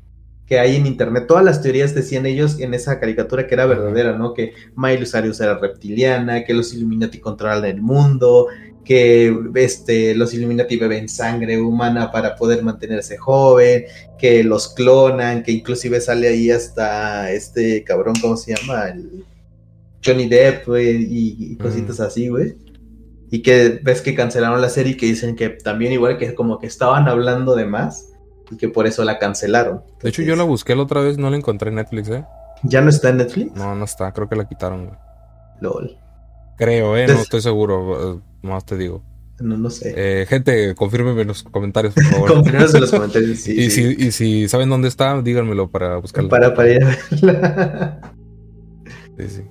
que 0.45 0.59
hay 0.59 0.75
en 0.75 0.85
internet. 0.85 1.25
Todas 1.27 1.45
las 1.45 1.61
teorías 1.61 1.95
decían 1.95 2.25
ellos 2.25 2.59
en 2.59 2.73
esa 2.73 2.99
caricatura 2.99 3.47
que 3.47 3.55
era 3.55 3.65
verdadera, 3.65 4.17
¿no? 4.17 4.33
Que 4.33 4.53
Miley 4.75 5.05
Cyrus 5.05 5.39
era 5.39 5.57
reptiliana, 5.57 6.43
que 6.43 6.53
los 6.53 6.73
Illuminati 6.73 7.19
controlan 7.19 7.65
el 7.65 7.81
mundo, 7.81 8.47
que 8.83 9.35
este, 9.55 10.13
los 10.15 10.33
Illuminati 10.33 10.75
beben 10.77 11.07
sangre 11.07 11.59
humana 11.59 12.11
para 12.11 12.35
poder 12.35 12.63
mantenerse 12.63 13.17
joven, 13.17 13.85
que 14.19 14.43
los 14.43 14.73
clonan, 14.73 15.43
que 15.43 15.51
inclusive 15.53 16.01
sale 16.01 16.27
ahí 16.27 16.51
hasta 16.51 17.31
este 17.31 17.83
cabrón, 17.83 18.15
¿cómo 18.21 18.35
se 18.35 18.55
llama? 18.55 18.89
El 18.89 19.25
Johnny 20.05 20.27
Depp, 20.27 20.67
y, 20.77 21.55
cositas 21.55 22.01
así, 22.01 22.27
güey. 22.27 22.57
Y 23.31 23.41
que 23.41 23.79
ves 23.81 24.01
que 24.01 24.13
cancelaron 24.13 24.61
la 24.61 24.69
serie 24.69 24.93
y 24.93 24.97
que 24.97 25.07
dicen 25.07 25.35
que 25.35 25.49
también 25.49 25.93
igual 25.93 26.17
que 26.17 26.35
como 26.35 26.59
que 26.59 26.67
estaban 26.67 27.07
hablando 27.07 27.55
de 27.55 27.65
más 27.65 28.12
y 28.53 28.57
que 28.57 28.69
por 28.69 28.87
eso 28.87 29.03
la 29.03 29.19
cancelaron. 29.19 29.81
de 30.01 30.09
hecho, 30.09 30.21
yo 30.21 30.35
la 30.35 30.43
busqué 30.43 30.75
la 30.75 30.83
otra 30.83 31.01
vez, 31.01 31.17
no 31.17 31.29
la 31.29 31.37
encontré 31.37 31.69
en 31.69 31.75
Netflix, 31.75 32.09
¿eh? 32.09 32.23
¿Ya 32.63 32.81
no 32.81 32.89
está 32.89 33.09
en 33.09 33.17
Netflix? 33.17 33.53
No, 33.55 33.75
no 33.75 33.85
está, 33.85 34.11
creo 34.13 34.29
que 34.29 34.35
la 34.35 34.47
quitaron, 34.47 34.85
güey. 34.85 34.97
LOL. 35.59 35.97
Creo, 36.57 36.95
¿eh? 36.97 37.07
No 37.07 37.13
estoy 37.13 37.41
seguro, 37.41 38.15
eh, 38.15 38.19
más 38.41 38.65
te 38.65 38.77
digo. 38.77 39.03
No, 39.39 39.57
no 39.57 39.69
sé. 39.69 39.93
Eh, 39.97 40.25
gente, 40.27 40.75
confírmeme 40.75 41.21
en 41.23 41.27
los 41.27 41.43
comentarios, 41.43 41.93
por 41.93 42.03
favor. 42.11 42.33
confírmeme 42.35 42.65
en 42.65 42.81
los 42.81 42.91
comentarios, 42.91 43.39
sí. 43.39 43.51
y, 43.59 43.69
Si, 43.69 43.81
y 43.97 44.11
si 44.11 44.47
saben 44.47 44.69
dónde 44.69 44.87
está, 44.87 45.21
díganmelo 45.21 45.69
para 45.69 45.97
buscarlo. 45.97 46.29
Para, 46.29 46.53
para 46.53 46.71
ir 46.71 46.83
a 46.83 46.97
verla. 47.11 48.13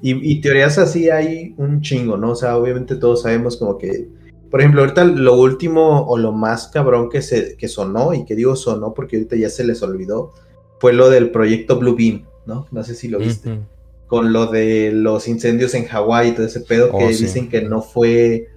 Y, 0.01 0.41
teorías 0.41 0.79
así 0.79 1.09
hay 1.11 1.55
un 1.57 1.83
chingo, 1.83 2.17
¿no? 2.17 2.31
O 2.33 2.35
sea, 2.35 2.57
obviamente 2.57 2.97
todos 2.97 3.23
sabemos 3.23 3.57
como 3.57 3.79
que, 3.79 4.09
por 4.53 4.61
ejemplo, 4.61 4.83
ahorita 4.83 5.07
lo 5.07 5.35
último 5.41 6.07
o 6.07 6.19
lo 6.19 6.31
más 6.31 6.69
cabrón 6.69 7.09
que, 7.09 7.23
se, 7.23 7.57
que 7.57 7.69
sonó, 7.69 8.13
y 8.13 8.27
que 8.27 8.37
digo 8.37 8.55
sonó 8.55 8.93
porque 8.93 9.17
ahorita 9.17 9.35
ya 9.35 9.49
se 9.49 9.65
les 9.65 9.83
olvidó, 9.83 10.35
fue 10.79 10.93
lo 10.93 11.09
del 11.09 11.31
proyecto 11.31 11.79
Blue 11.79 11.97
Beam, 11.97 12.27
¿no? 12.45 12.67
No 12.71 12.85
sé 12.85 12.95
si 12.95 13.09
lo 13.09 13.19
viste. 13.19 13.61
Con 14.07 14.35
lo 14.35 14.49
de 14.49 14.93
los 14.93 15.27
incendios 15.27 15.73
en 15.73 15.87
Hawái 15.87 16.29
y 16.29 16.33
todo 16.33 16.45
ese 16.45 16.61
pedo 16.61 16.91
que 16.91 17.03
oh, 17.03 17.09
dicen 17.09 17.49
que 17.49 17.63
no 17.63 17.81
fue, 17.81 18.49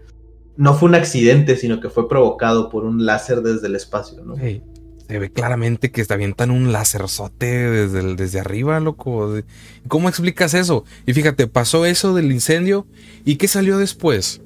no 0.58 0.74
fue 0.74 0.90
un 0.90 0.96
accidente, 0.96 1.56
sino 1.56 1.80
que 1.80 1.90
fue 1.90 2.10
provocado 2.10 2.68
por 2.68 2.84
un 2.84 3.06
láser 3.06 3.42
desde 3.42 3.68
el 3.68 3.78
espacio, 3.78 4.22
¿no? 4.22 4.36
Se 4.36 5.18
ve 5.18 5.32
claramente 5.32 5.92
que 5.92 6.06
avientan 6.10 6.52
un 6.52 6.74
láserzote 6.74 7.46
desde, 7.46 8.16
desde 8.16 8.42
arriba, 8.42 8.82
loco. 8.82 9.34
¿Cómo 9.88 10.10
explicas 10.10 10.56
eso? 10.56 10.84
Y 11.06 11.14
fíjate, 11.14 11.48
pasó 11.48 11.86
eso 11.86 12.14
del 12.14 12.34
incendio. 12.34 12.86
¿Y 13.24 13.38
qué 13.38 13.48
salió 13.48 13.78
después? 13.78 14.42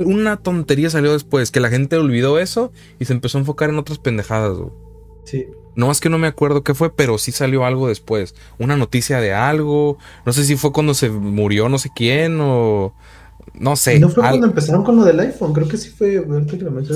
Una 0.00 0.36
tontería 0.36 0.90
salió 0.90 1.12
después, 1.12 1.50
que 1.50 1.60
la 1.60 1.70
gente 1.70 1.96
olvidó 1.96 2.38
eso 2.38 2.72
y 2.98 3.04
se 3.04 3.12
empezó 3.12 3.38
a 3.38 3.40
enfocar 3.40 3.70
en 3.70 3.78
otras 3.78 3.98
pendejadas. 3.98 4.58
Sí. 5.24 5.46
No 5.74 5.86
más 5.86 6.00
que 6.00 6.08
no 6.08 6.18
me 6.18 6.26
acuerdo 6.26 6.64
qué 6.64 6.74
fue, 6.74 6.90
pero 6.94 7.18
sí 7.18 7.30
salió 7.30 7.64
algo 7.64 7.88
después. 7.88 8.34
Una 8.58 8.76
noticia 8.76 9.20
de 9.20 9.32
algo. 9.32 9.98
No 10.26 10.32
sé 10.32 10.44
si 10.44 10.56
fue 10.56 10.72
cuando 10.72 10.94
se 10.94 11.08
murió 11.08 11.68
no 11.68 11.78
sé 11.78 11.90
quién 11.94 12.38
o 12.40 12.94
no 13.54 13.76
sé. 13.76 13.98
no 13.98 14.08
fue 14.08 14.22
cuando 14.22 14.46
empezaron 14.46 14.84
con 14.84 14.96
lo 14.96 15.04
del 15.04 15.20
iPhone, 15.20 15.52
creo 15.52 15.68
que 15.68 15.76
sí 15.76 15.90
fue. 15.90 16.24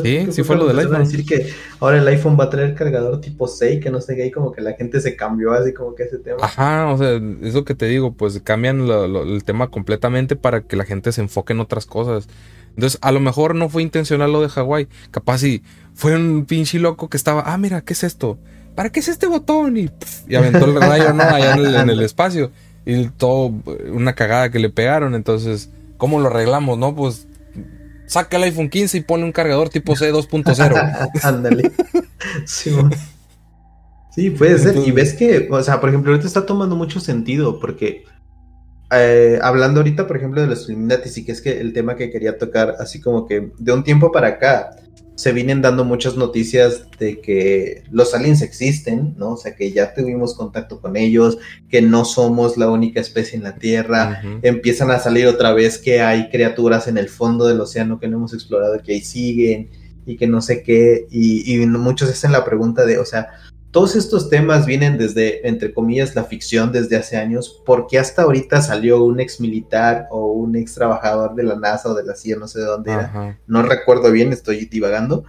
sí, 0.02 0.32
sí 0.32 0.42
fue, 0.42 0.56
lo 0.56 0.66
del 0.66 0.78
iPhone. 0.78 0.98
decir 0.98 1.24
que 1.24 1.48
ahora 1.80 1.98
el 1.98 2.08
iPhone 2.08 2.36
va 2.38 2.44
a 2.44 2.50
traer 2.50 2.74
cargador 2.74 3.20
tipo 3.20 3.46
6, 3.46 3.82
que 3.82 3.90
no 3.90 4.00
sé 4.00 4.16
qué, 4.16 4.26
y 4.26 4.30
como 4.30 4.52
que 4.52 4.60
la 4.60 4.72
gente 4.74 5.00
se 5.00 5.16
cambió 5.16 5.52
así 5.52 5.72
como 5.72 5.94
que 5.94 6.04
ese 6.04 6.18
tema. 6.18 6.38
Ajá, 6.42 6.88
o 6.92 6.98
sea, 6.98 7.14
es 7.42 7.54
lo 7.54 7.64
que 7.64 7.74
te 7.74 7.86
digo, 7.86 8.12
pues 8.12 8.40
cambian 8.40 8.80
el 8.88 9.44
tema 9.44 9.70
completamente 9.70 10.36
para 10.36 10.62
que 10.62 10.76
la 10.76 10.84
gente 10.84 11.12
se 11.12 11.20
enfoque 11.20 11.52
en 11.52 11.60
otras 11.60 11.86
cosas. 11.86 12.28
Entonces, 12.74 12.98
a 13.02 13.12
lo 13.12 13.20
mejor 13.20 13.54
no 13.54 13.68
fue 13.68 13.82
intencional 13.82 14.32
lo 14.32 14.40
de 14.40 14.48
Hawái. 14.48 14.88
Capaz 15.10 15.38
si 15.38 15.62
fue 15.94 16.16
un 16.16 16.44
pinche 16.46 16.78
loco 16.78 17.08
que 17.08 17.16
estaba, 17.16 17.42
ah, 17.46 17.58
mira, 17.58 17.82
¿qué 17.82 17.92
es 17.92 18.04
esto? 18.04 18.38
¿Para 18.74 18.90
qué 18.90 19.00
es 19.00 19.08
este 19.08 19.26
botón? 19.26 19.76
Y, 19.76 19.90
aventó 20.34 20.64
el 20.64 20.74
rayo, 20.74 21.12
¿no? 21.12 21.22
Allá 21.22 21.54
en 21.54 21.90
el 21.90 22.00
espacio. 22.00 22.50
Y 22.86 23.08
todo, 23.08 23.52
una 23.92 24.14
cagada 24.14 24.50
que 24.50 24.58
le 24.58 24.70
pegaron. 24.70 25.14
Entonces, 25.14 25.70
¿Cómo 26.02 26.18
lo 26.18 26.30
arreglamos, 26.30 26.76
no? 26.78 26.96
Pues 26.96 27.28
saca 28.06 28.36
el 28.36 28.42
iPhone 28.42 28.68
15 28.68 28.98
y 28.98 29.00
pone 29.02 29.22
un 29.22 29.30
cargador 29.30 29.68
tipo 29.68 29.94
C 29.94 30.12
2.0. 30.12 31.10
Ándale. 31.22 31.70
sí, 32.44 32.72
sí, 34.12 34.30
puede 34.30 34.58
ser. 34.58 34.76
Y 34.78 34.90
ves 34.90 35.14
que, 35.14 35.46
o 35.48 35.62
sea, 35.62 35.80
por 35.80 35.90
ejemplo, 35.90 36.10
ahorita 36.10 36.26
está 36.26 36.44
tomando 36.44 36.74
mucho 36.74 36.98
sentido 36.98 37.60
porque 37.60 38.02
eh, 38.92 39.38
hablando 39.42 39.80
ahorita, 39.80 40.06
por 40.06 40.16
ejemplo, 40.16 40.40
de 40.40 40.46
los 40.46 40.68
Illuminati, 40.68 41.08
sí 41.08 41.24
que 41.24 41.32
es 41.32 41.40
que 41.40 41.60
el 41.60 41.72
tema 41.72 41.96
que 41.96 42.10
quería 42.10 42.38
tocar, 42.38 42.76
así 42.78 43.00
como 43.00 43.26
que 43.26 43.52
de 43.58 43.72
un 43.72 43.84
tiempo 43.84 44.12
para 44.12 44.28
acá, 44.28 44.76
se 45.14 45.32
vienen 45.32 45.62
dando 45.62 45.84
muchas 45.84 46.16
noticias 46.16 46.86
de 46.98 47.20
que 47.20 47.84
los 47.90 48.14
aliens 48.14 48.42
existen, 48.42 49.14
¿no? 49.18 49.32
O 49.32 49.36
sea, 49.36 49.54
que 49.54 49.70
ya 49.70 49.94
tuvimos 49.94 50.34
contacto 50.34 50.80
con 50.80 50.96
ellos, 50.96 51.38
que 51.68 51.82
no 51.82 52.04
somos 52.04 52.56
la 52.56 52.70
única 52.70 53.00
especie 53.00 53.36
en 53.36 53.44
la 53.44 53.56
Tierra, 53.56 54.22
empiezan 54.42 54.90
a 54.90 54.98
salir 54.98 55.26
otra 55.26 55.52
vez 55.52 55.78
que 55.78 56.00
hay 56.00 56.28
criaturas 56.30 56.88
en 56.88 56.98
el 56.98 57.08
fondo 57.08 57.46
del 57.46 57.60
océano 57.60 58.00
que 58.00 58.08
no 58.08 58.16
hemos 58.16 58.34
explorado, 58.34 58.82
que 58.82 58.94
ahí 58.94 59.00
siguen 59.00 59.70
y 60.06 60.16
que 60.16 60.26
no 60.26 60.40
sé 60.40 60.62
qué, 60.62 61.06
y, 61.10 61.54
y 61.54 61.66
muchos 61.66 62.10
hacen 62.10 62.32
la 62.32 62.44
pregunta 62.44 62.84
de, 62.84 62.98
o 62.98 63.04
sea, 63.04 63.28
todos 63.72 63.96
estos 63.96 64.28
temas 64.28 64.66
vienen 64.66 64.98
desde, 64.98 65.48
entre 65.48 65.72
comillas, 65.72 66.14
la 66.14 66.24
ficción 66.24 66.72
desde 66.72 66.96
hace 66.96 67.16
años, 67.16 67.62
porque 67.64 67.98
hasta 67.98 68.22
ahorita 68.22 68.60
salió 68.60 69.02
un 69.02 69.18
ex 69.18 69.40
militar 69.40 70.08
o 70.10 70.30
un 70.30 70.54
ex 70.56 70.74
trabajador 70.74 71.34
de 71.34 71.42
la 71.42 71.56
NASA 71.56 71.88
o 71.88 71.94
de 71.94 72.04
la 72.04 72.14
CIA, 72.14 72.36
no 72.36 72.46
sé 72.46 72.60
de 72.60 72.66
dónde 72.66 72.92
era, 72.92 73.40
no 73.46 73.62
recuerdo 73.62 74.12
bien, 74.12 74.30
estoy 74.30 74.66
divagando, 74.66 75.24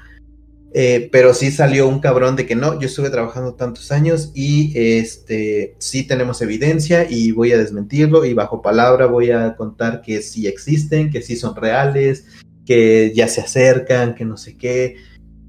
eh, 0.73 1.07
pero 1.09 1.33
sí 1.33 1.51
salió 1.51 1.87
un 1.87 1.99
cabrón 1.99 2.35
de 2.35 2.45
que 2.45 2.55
no, 2.55 2.77
yo 2.81 2.87
estuve 2.87 3.09
trabajando 3.09 3.53
tantos 3.53 3.93
años 3.93 4.31
y 4.33 4.73
este 4.75 5.75
sí 5.77 6.05
tenemos 6.05 6.41
evidencia 6.41 7.09
y 7.09 7.31
voy 7.31 7.53
a 7.53 7.57
desmentirlo 7.57 8.25
y 8.25 8.33
bajo 8.33 8.61
palabra 8.61 9.05
voy 9.05 9.31
a 9.31 9.55
contar 9.55 10.01
que 10.01 10.21
sí 10.21 10.47
existen, 10.47 11.11
que 11.11 11.21
sí 11.21 11.37
son 11.37 11.55
reales, 11.55 12.25
que 12.65 13.13
ya 13.15 13.29
se 13.29 13.39
acercan, 13.39 14.15
que 14.15 14.25
no 14.25 14.35
sé 14.35 14.57
qué 14.57 14.97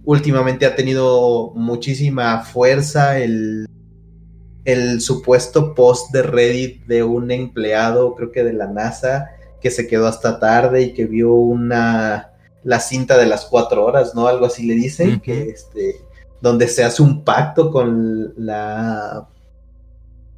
últimamente 0.04 0.66
ha 0.66 0.76
tenido 0.76 1.52
muchísima 1.54 2.42
fuerza 2.42 3.18
el, 3.18 3.66
el 4.64 5.00
supuesto 5.00 5.74
post 5.74 6.12
de 6.12 6.22
Reddit 6.22 6.84
de 6.86 7.02
un 7.02 7.30
empleado, 7.30 8.14
creo 8.14 8.32
que 8.32 8.44
de 8.44 8.52
la 8.52 8.66
NASA, 8.66 9.30
que 9.60 9.70
se 9.70 9.86
quedó 9.86 10.06
hasta 10.06 10.38
tarde 10.38 10.82
y 10.82 10.92
que 10.94 11.06
vio 11.06 11.32
una 11.32 12.30
la 12.64 12.80
cinta 12.80 13.18
de 13.18 13.26
las 13.26 13.44
cuatro 13.44 13.84
horas, 13.84 14.14
¿no? 14.14 14.26
Algo 14.26 14.46
así 14.46 14.66
le 14.66 14.74
dicen, 14.74 15.20
que 15.20 15.50
este, 15.50 15.96
donde 16.40 16.66
se 16.66 16.82
hace 16.82 17.02
un 17.02 17.22
pacto 17.22 17.70
con 17.70 18.32
la 18.38 19.28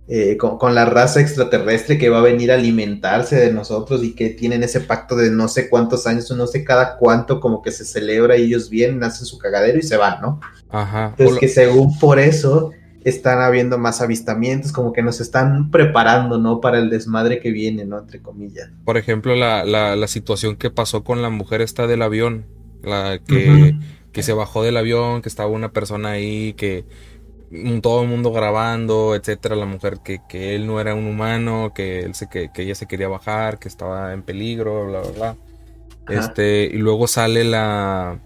eh, 0.08 0.36
con, 0.36 0.74
la 0.74 0.84
raza 0.84 1.20
extraterrestre 1.20 1.98
que 1.98 2.08
va 2.08 2.18
a 2.18 2.22
venir 2.22 2.52
a 2.52 2.54
alimentarse 2.54 3.34
de 3.36 3.52
nosotros 3.52 4.04
y 4.04 4.14
que 4.14 4.30
tienen 4.30 4.62
ese 4.62 4.80
pacto 4.80 5.16
de 5.16 5.30
no 5.30 5.48
sé 5.48 5.68
cuántos 5.68 6.06
años, 6.06 6.30
no 6.30 6.46
sé 6.46 6.62
cada 6.62 6.96
cuánto, 6.96 7.40
como 7.40 7.60
que 7.60 7.72
se 7.72 7.84
celebra 7.84 8.36
y 8.36 8.44
ellos 8.44 8.70
vienen, 8.70 9.02
hacen 9.02 9.26
su 9.26 9.38
cagadero 9.38 9.78
y 9.78 9.82
se 9.82 9.96
van, 9.96 10.20
¿no? 10.22 10.40
Ajá. 10.70 11.14
Entonces 11.18 11.40
que 11.40 11.48
según 11.48 11.98
por 11.98 12.20
eso 12.20 12.70
están 13.02 13.40
habiendo 13.40 13.78
más 13.78 14.00
avistamientos, 14.00 14.70
como 14.70 14.92
que 14.92 15.02
nos 15.02 15.20
están 15.20 15.70
preparando, 15.72 16.38
¿no? 16.38 16.60
Para 16.60 16.78
el 16.78 16.90
desmadre 16.90 17.40
que 17.40 17.50
viene, 17.50 17.84
¿no? 17.84 17.98
Entre 17.98 18.20
comillas. 18.20 18.70
Por 18.84 18.96
ejemplo, 18.96 19.34
la, 19.34 19.64
la, 19.64 20.08
situación 20.08 20.56
que 20.56 20.70
pasó 20.70 21.02
con 21.04 21.22
la 21.22 21.30
mujer 21.30 21.62
esta 21.62 21.86
del 21.86 22.02
avión, 22.02 22.46
la 22.82 23.20
que, 23.24 23.76
que 24.10 24.22
se 24.22 24.32
bajó 24.32 24.62
del 24.62 24.76
avión, 24.76 25.22
que 25.22 25.28
estaba 25.28 25.48
una 25.48 25.72
persona 25.72 26.10
ahí, 26.10 26.52
que 26.54 26.84
todo 27.82 28.02
el 28.02 28.08
mundo 28.08 28.32
grabando, 28.32 29.14
etcétera, 29.14 29.56
la 29.56 29.66
mujer 29.66 29.98
que, 30.04 30.20
que 30.28 30.54
él 30.54 30.66
no 30.66 30.80
era 30.80 30.94
un 30.94 31.06
humano, 31.06 31.72
que 31.74 32.00
él 32.00 32.14
se 32.14 32.28
que, 32.28 32.50
que, 32.52 32.62
ella 32.62 32.74
se 32.74 32.86
quería 32.86 33.08
bajar, 33.08 33.58
que 33.58 33.68
estaba 33.68 34.12
en 34.12 34.22
peligro, 34.22 34.86
bla 34.86 35.00
bla 35.00 35.10
bla. 35.10 35.36
Este, 36.08 36.70
y 36.72 36.76
luego 36.78 37.06
sale 37.06 37.44
la 37.44 38.20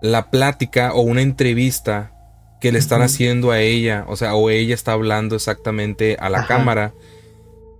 la 0.00 0.30
plática 0.30 0.92
o 0.92 1.00
una 1.00 1.22
entrevista 1.22 2.12
que 2.60 2.72
le 2.72 2.78
están 2.78 3.02
haciendo 3.02 3.50
a 3.50 3.60
ella, 3.60 4.04
o 4.08 4.16
sea, 4.16 4.34
o 4.34 4.50
ella 4.50 4.74
está 4.74 4.92
hablando 4.92 5.34
exactamente 5.34 6.16
a 6.20 6.28
la 6.28 6.46
cámara 6.46 6.92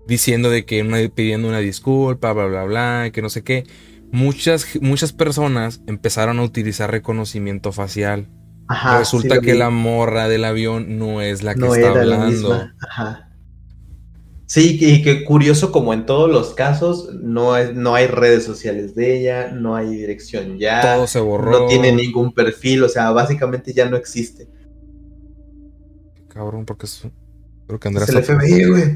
diciendo 0.06 0.50
de 0.50 0.64
que 0.64 0.84
pidiendo 1.14 1.48
una 1.48 1.58
disculpa, 1.58 2.32
bla 2.32 2.46
bla 2.46 2.64
bla, 2.64 3.10
que 3.12 3.22
no 3.22 3.28
sé 3.28 3.42
qué. 3.42 3.64
Muchas 4.10 4.66
muchas 4.80 5.12
personas 5.12 5.80
empezaron 5.86 6.38
a 6.38 6.42
utilizar 6.42 6.90
reconocimiento 6.90 7.72
facial 7.72 8.28
Resulta 8.68 9.40
que 9.40 9.54
la 9.54 9.70
morra 9.70 10.28
del 10.28 10.44
avión 10.44 10.98
no 10.98 11.20
es 11.20 11.42
la 11.42 11.54
que 11.54 11.66
está 11.66 11.90
hablando. 11.90 12.70
Ajá. 12.88 13.30
Sí, 14.46 14.78
y 14.80 15.02
que 15.02 15.24
curioso, 15.24 15.72
como 15.72 15.92
en 15.92 16.06
todos 16.06 16.30
los 16.30 16.54
casos, 16.54 17.08
no, 17.14 17.52
no 17.72 17.94
hay 17.94 18.06
redes 18.06 18.44
sociales 18.44 18.94
de 18.94 19.18
ella, 19.18 19.50
no 19.50 19.74
hay 19.74 19.88
dirección 19.88 20.58
ya. 20.58 20.80
Todo 20.80 21.06
se 21.06 21.18
borró. 21.18 21.50
No 21.50 21.66
tiene 21.66 21.92
ningún 21.92 22.32
perfil, 22.32 22.84
o 22.84 22.88
sea, 22.88 23.10
básicamente 23.10 23.72
ya 23.72 23.88
no 23.88 23.96
existe. 23.96 24.48
Cabrón, 26.28 26.66
porque 26.66 26.86
es. 26.86 27.02
Creo 27.66 27.80
que 27.80 27.88
Andrea 27.88 28.06
está. 28.06 28.18
El 28.18 28.24
FBI, 28.24 28.64
güey. 28.68 28.94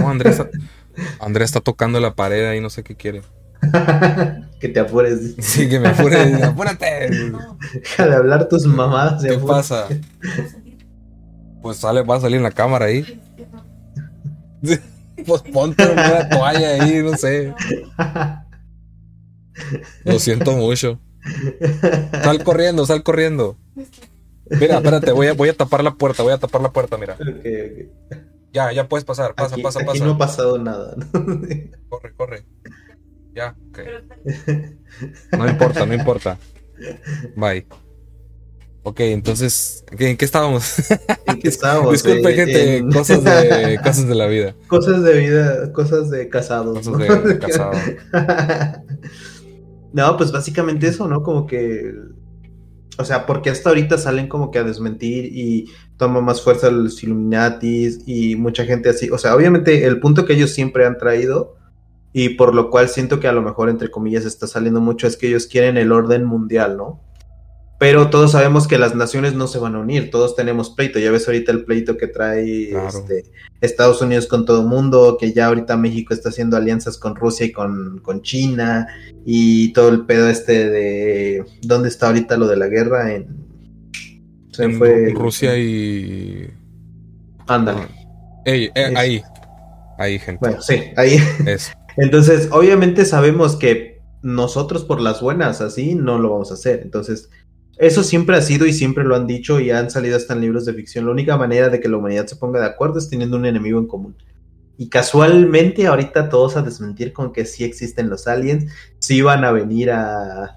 No, 0.00 0.08
Andrea 0.08 0.32
está, 0.32 0.50
Andrea 1.20 1.44
está 1.44 1.60
tocando 1.60 2.00
la 2.00 2.14
pared 2.14 2.54
y 2.54 2.60
no 2.60 2.70
sé 2.70 2.82
qué 2.82 2.96
quiere. 2.96 3.22
que 4.60 4.68
te 4.68 4.80
apures. 4.80 5.34
Sí, 5.38 5.68
que 5.68 5.80
me 5.80 5.88
apures. 5.88 6.42
Apúrate. 6.42 7.10
Deja 7.72 8.06
de 8.06 8.16
hablar 8.16 8.48
tus 8.48 8.66
mamadas. 8.66 9.22
¿Qué 9.22 9.38
pasa? 9.38 9.86
Pues 11.62 11.78
sale, 11.78 12.02
va 12.02 12.16
a 12.16 12.20
salir 12.20 12.36
en 12.36 12.42
la 12.44 12.50
cámara 12.50 12.86
ahí. 12.86 13.20
Pues 15.26 15.42
ponte 15.52 15.84
una 15.84 16.28
toalla 16.28 16.82
ahí, 16.82 17.02
no 17.02 17.16
sé. 17.16 17.54
Lo 20.04 20.18
siento 20.18 20.52
mucho. 20.52 21.00
Sal 22.22 22.42
corriendo, 22.44 22.86
sal 22.86 23.02
corriendo. 23.02 23.56
Mira, 24.50 24.76
espérate, 24.76 25.12
voy 25.12 25.26
a, 25.26 25.34
voy 25.34 25.48
a 25.48 25.56
tapar 25.56 25.84
la 25.84 25.94
puerta, 25.94 26.22
voy 26.22 26.32
a 26.32 26.38
tapar 26.38 26.62
la 26.62 26.72
puerta, 26.72 26.96
mira. 26.96 27.16
Ya, 28.52 28.72
ya 28.72 28.88
puedes 28.88 29.04
pasar, 29.04 29.34
pasa, 29.34 29.56
pasa, 29.56 29.80
pasa. 29.80 29.90
Aquí 29.90 30.00
no 30.00 30.12
ha 30.12 30.18
pasado 30.18 30.58
nada. 30.58 30.96
Corre, 31.88 32.14
corre. 32.16 32.44
Ya, 33.38 33.54
ok. 33.70 33.78
No 35.38 35.48
importa, 35.48 35.86
no 35.86 35.94
importa. 35.94 36.38
Bye. 37.36 37.68
Ok, 38.82 38.98
entonces, 39.00 39.84
¿en 39.96 40.16
qué 40.16 40.24
estábamos? 40.24 40.90
¿En 41.24 41.38
qué 41.38 41.46
estábamos? 41.46 41.92
Disculpe, 42.02 42.34
gente, 42.34 42.84
cosas, 42.92 43.22
de, 43.22 43.78
cosas 43.84 44.08
de 44.08 44.14
la 44.16 44.26
vida. 44.26 44.56
Cosas 44.66 45.04
de 45.04 45.18
vida, 45.20 45.72
cosas 45.72 46.10
de 46.10 46.28
casados. 46.28 46.88
Cosas 46.88 46.98
de, 46.98 47.34
de 47.34 47.38
casado. 47.46 47.72
no, 49.92 50.16
pues 50.16 50.32
básicamente 50.32 50.88
eso, 50.88 51.06
¿no? 51.06 51.22
Como 51.22 51.46
que. 51.46 51.94
O 52.98 53.04
sea, 53.04 53.24
porque 53.24 53.50
hasta 53.50 53.68
ahorita 53.68 53.98
salen 53.98 54.26
como 54.26 54.50
que 54.50 54.58
a 54.58 54.64
desmentir 54.64 55.26
y 55.26 55.70
toma 55.96 56.20
más 56.20 56.42
fuerza 56.42 56.72
los 56.72 57.00
Illuminatis 57.04 58.00
y 58.04 58.34
mucha 58.34 58.64
gente 58.64 58.88
así. 58.88 59.10
O 59.10 59.18
sea, 59.18 59.36
obviamente 59.36 59.84
el 59.84 60.00
punto 60.00 60.24
que 60.24 60.32
ellos 60.32 60.50
siempre 60.50 60.86
han 60.86 60.98
traído 60.98 61.57
y 62.12 62.30
por 62.30 62.54
lo 62.54 62.70
cual 62.70 62.88
siento 62.88 63.20
que 63.20 63.28
a 63.28 63.32
lo 63.32 63.42
mejor, 63.42 63.68
entre 63.68 63.90
comillas, 63.90 64.24
está 64.24 64.46
saliendo 64.46 64.80
mucho, 64.80 65.06
es 65.06 65.16
que 65.16 65.28
ellos 65.28 65.46
quieren 65.46 65.76
el 65.76 65.92
orden 65.92 66.24
mundial, 66.24 66.76
¿no? 66.76 67.00
Pero 67.78 68.10
todos 68.10 68.32
sabemos 68.32 68.66
que 68.66 68.76
las 68.76 68.96
naciones 68.96 69.34
no 69.34 69.46
se 69.46 69.60
van 69.60 69.76
a 69.76 69.78
unir, 69.78 70.10
todos 70.10 70.34
tenemos 70.34 70.70
pleito, 70.70 70.98
ya 70.98 71.12
ves 71.12 71.28
ahorita 71.28 71.52
el 71.52 71.64
pleito 71.64 71.96
que 71.96 72.08
trae 72.08 72.72
este, 72.72 73.24
Estados 73.60 74.02
Unidos 74.02 74.26
con 74.26 74.44
todo 74.44 74.62
el 74.62 74.66
mundo, 74.66 75.16
que 75.18 75.32
ya 75.32 75.46
ahorita 75.46 75.76
México 75.76 76.12
está 76.12 76.30
haciendo 76.30 76.56
alianzas 76.56 76.98
con 76.98 77.14
Rusia 77.14 77.46
y 77.46 77.52
con, 77.52 78.00
con 78.00 78.22
China, 78.22 78.88
y 79.24 79.72
todo 79.74 79.90
el 79.90 80.06
pedo 80.06 80.28
este 80.28 80.68
de... 80.68 81.44
¿Dónde 81.62 81.88
está 81.88 82.08
ahorita 82.08 82.36
lo 82.36 82.48
de 82.48 82.56
la 82.56 82.66
guerra? 82.66 83.14
En, 83.14 83.46
se 84.50 84.70
fue... 84.70 85.12
Rusia 85.14 85.56
y... 85.56 86.50
Ándale. 87.46 87.82
Eh, 88.44 88.72
ahí, 88.96 89.22
ahí, 89.98 90.18
gente. 90.18 90.40
Bueno, 90.40 90.60
sí, 90.60 90.82
ahí. 90.96 91.16
Es. 91.46 91.70
Entonces, 91.98 92.48
obviamente 92.52 93.04
sabemos 93.04 93.56
que 93.56 94.00
nosotros 94.22 94.84
por 94.84 95.00
las 95.00 95.20
buenas 95.20 95.60
así 95.60 95.94
no 95.94 96.18
lo 96.18 96.30
vamos 96.30 96.50
a 96.52 96.54
hacer. 96.54 96.80
Entonces, 96.82 97.28
eso 97.76 98.02
siempre 98.02 98.36
ha 98.36 98.42
sido 98.42 98.66
y 98.66 98.72
siempre 98.72 99.04
lo 99.04 99.16
han 99.16 99.26
dicho 99.26 99.60
y 99.60 99.70
han 99.70 99.90
salido 99.90 100.16
hasta 100.16 100.34
en 100.34 100.40
libros 100.40 100.64
de 100.64 100.74
ficción. 100.74 101.06
La 101.06 101.12
única 101.12 101.36
manera 101.36 101.68
de 101.68 101.80
que 101.80 101.88
la 101.88 101.96
humanidad 101.96 102.26
se 102.26 102.36
ponga 102.36 102.60
de 102.60 102.66
acuerdo 102.66 102.98
es 102.98 103.08
teniendo 103.08 103.36
un 103.36 103.46
enemigo 103.46 103.78
en 103.78 103.86
común. 103.86 104.16
Y 104.76 104.88
casualmente 104.88 105.88
ahorita 105.88 106.28
todos 106.28 106.56
a 106.56 106.62
desmentir 106.62 107.12
con 107.12 107.32
que 107.32 107.44
sí 107.44 107.64
existen 107.64 108.08
los 108.08 108.28
aliens, 108.28 108.72
sí 109.00 109.22
van 109.22 109.44
a 109.44 109.50
venir 109.50 109.90
a, 109.90 110.54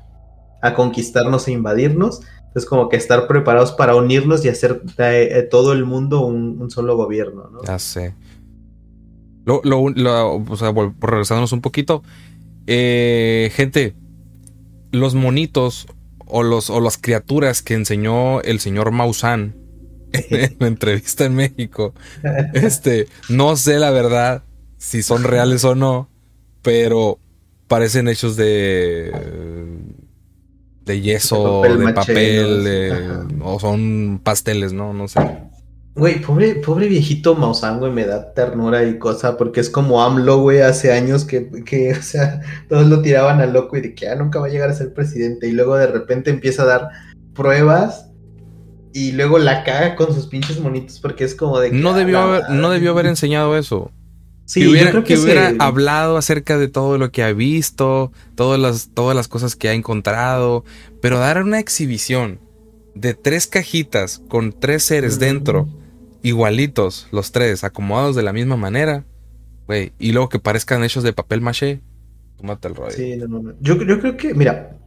conquistarnos 0.75 1.47
e 1.47 1.53
invadirnos. 1.53 2.21
Entonces 2.37 2.69
como 2.69 2.87
que 2.87 2.97
estar 2.97 3.27
preparados 3.27 3.71
para 3.71 3.95
unirnos 3.95 4.45
y 4.45 4.49
hacer 4.49 4.83
de, 4.83 5.47
todo 5.49 5.73
el 5.73 5.85
mundo 5.85 6.21
un, 6.21 6.61
un, 6.61 6.69
solo 6.69 6.97
gobierno, 6.97 7.49
¿no? 7.51 7.63
Ya 7.63 7.79
sé. 7.79 8.13
Lo, 9.45 9.61
lo, 9.63 10.35
o 10.35 10.57
sea, 10.57 10.73
por 10.73 10.93
regresándonos 11.01 11.51
un 11.51 11.61
poquito. 11.61 12.03
Eh, 12.67 13.51
gente, 13.55 13.95
los 14.91 15.15
monitos 15.15 15.87
o, 16.25 16.43
los, 16.43 16.69
o 16.69 16.79
las 16.79 16.97
criaturas 16.97 17.61
que 17.61 17.73
enseñó 17.73 18.41
el 18.41 18.59
señor 18.59 18.91
Maussan 18.91 19.55
en 20.13 20.55
la 20.59 20.67
entrevista 20.67 21.25
en 21.25 21.35
México, 21.35 21.93
este, 22.53 23.07
no 23.29 23.55
sé 23.55 23.79
la 23.79 23.91
verdad 23.91 24.43
si 24.77 25.03
son 25.03 25.23
reales 25.23 25.63
o 25.63 25.75
no, 25.75 26.09
pero 26.61 27.19
parecen 27.67 28.07
hechos 28.07 28.35
de 28.35 29.11
de 30.85 31.01
yeso, 31.01 31.61
de 31.61 31.93
papel, 31.93 33.37
o 33.41 33.59
son 33.59 34.19
pasteles, 34.23 34.73
¿no? 34.73 34.93
No 34.93 35.07
sé. 35.07 35.19
Güey, 35.93 36.21
pobre, 36.21 36.55
pobre 36.55 36.87
viejito 36.87 37.35
Maussan, 37.35 37.79
güey, 37.79 37.91
me 37.91 38.05
da 38.05 38.33
ternura 38.33 38.85
y 38.85 38.97
cosa, 38.97 39.35
porque 39.35 39.59
es 39.59 39.69
como 39.69 40.01
AMLO, 40.01 40.39
güey, 40.39 40.61
hace 40.61 40.93
años 40.93 41.25
que, 41.25 41.49
que, 41.65 41.91
o 41.99 42.01
sea, 42.01 42.41
todos 42.69 42.87
lo 42.87 43.01
tiraban 43.01 43.41
al 43.41 43.51
loco 43.51 43.75
y 43.75 43.81
de 43.81 43.93
que 43.93 44.07
ah, 44.07 44.15
nunca 44.15 44.39
va 44.39 44.47
a 44.47 44.49
llegar 44.49 44.69
a 44.69 44.73
ser 44.73 44.93
presidente, 44.93 45.47
y 45.47 45.51
luego 45.51 45.75
de 45.75 45.87
repente 45.87 46.29
empieza 46.29 46.63
a 46.63 46.67
dar 46.67 46.89
pruebas 47.33 48.07
y 48.93 49.11
luego 49.11 49.37
la 49.37 49.63
caga 49.63 49.95
con 49.95 50.13
sus 50.13 50.27
pinches 50.27 50.59
monitos, 50.59 50.99
porque 50.99 51.25
es 51.25 51.35
como 51.35 51.59
de 51.59 51.71
que, 51.71 51.77
No 51.77 51.93
debió, 51.93 52.19
haber, 52.19 52.49
no 52.49 52.69
debió 52.69 52.91
haber 52.91 53.07
enseñado 53.07 53.57
eso. 53.57 53.91
Sí, 54.45 54.61
que 54.61 54.69
hubiera, 54.69 54.91
creo 54.91 55.03
que, 55.03 55.17
hubiera 55.17 55.53
hablado 55.59 56.17
acerca 56.17 56.57
de 56.57 56.67
todo 56.67 56.97
lo 56.97 57.11
que 57.11 57.23
ha 57.23 57.31
visto, 57.31 58.11
todas 58.35 58.59
las, 58.59 58.89
todas 58.93 59.15
las 59.15 59.27
cosas 59.27 59.55
que 59.55 59.69
ha 59.69 59.73
encontrado, 59.73 60.63
pero 61.01 61.19
dar 61.19 61.41
una 61.41 61.59
exhibición 61.59 62.39
de 62.95 63.13
tres 63.13 63.47
cajitas 63.47 64.21
con 64.27 64.51
tres 64.51 64.83
seres 64.83 65.19
dentro 65.19 65.69
igualitos 66.23 67.07
los 67.11 67.31
tres, 67.31 67.63
acomodados 67.63 68.15
de 68.15 68.23
la 68.23 68.33
misma 68.33 68.57
manera, 68.57 69.05
güey, 69.67 69.93
y 69.99 70.11
luego 70.11 70.29
que 70.29 70.39
parezcan 70.39 70.83
hechos 70.83 71.03
de 71.03 71.13
papel 71.13 71.41
maché, 71.41 71.81
tómate 72.37 72.67
el 72.67 72.75
rollo. 72.75 72.91
Sí, 72.91 73.15
no, 73.17 73.27
no, 73.27 73.53
Yo, 73.59 73.81
yo 73.83 73.99
creo 73.99 74.17
que, 74.17 74.33
mira, 74.33 74.77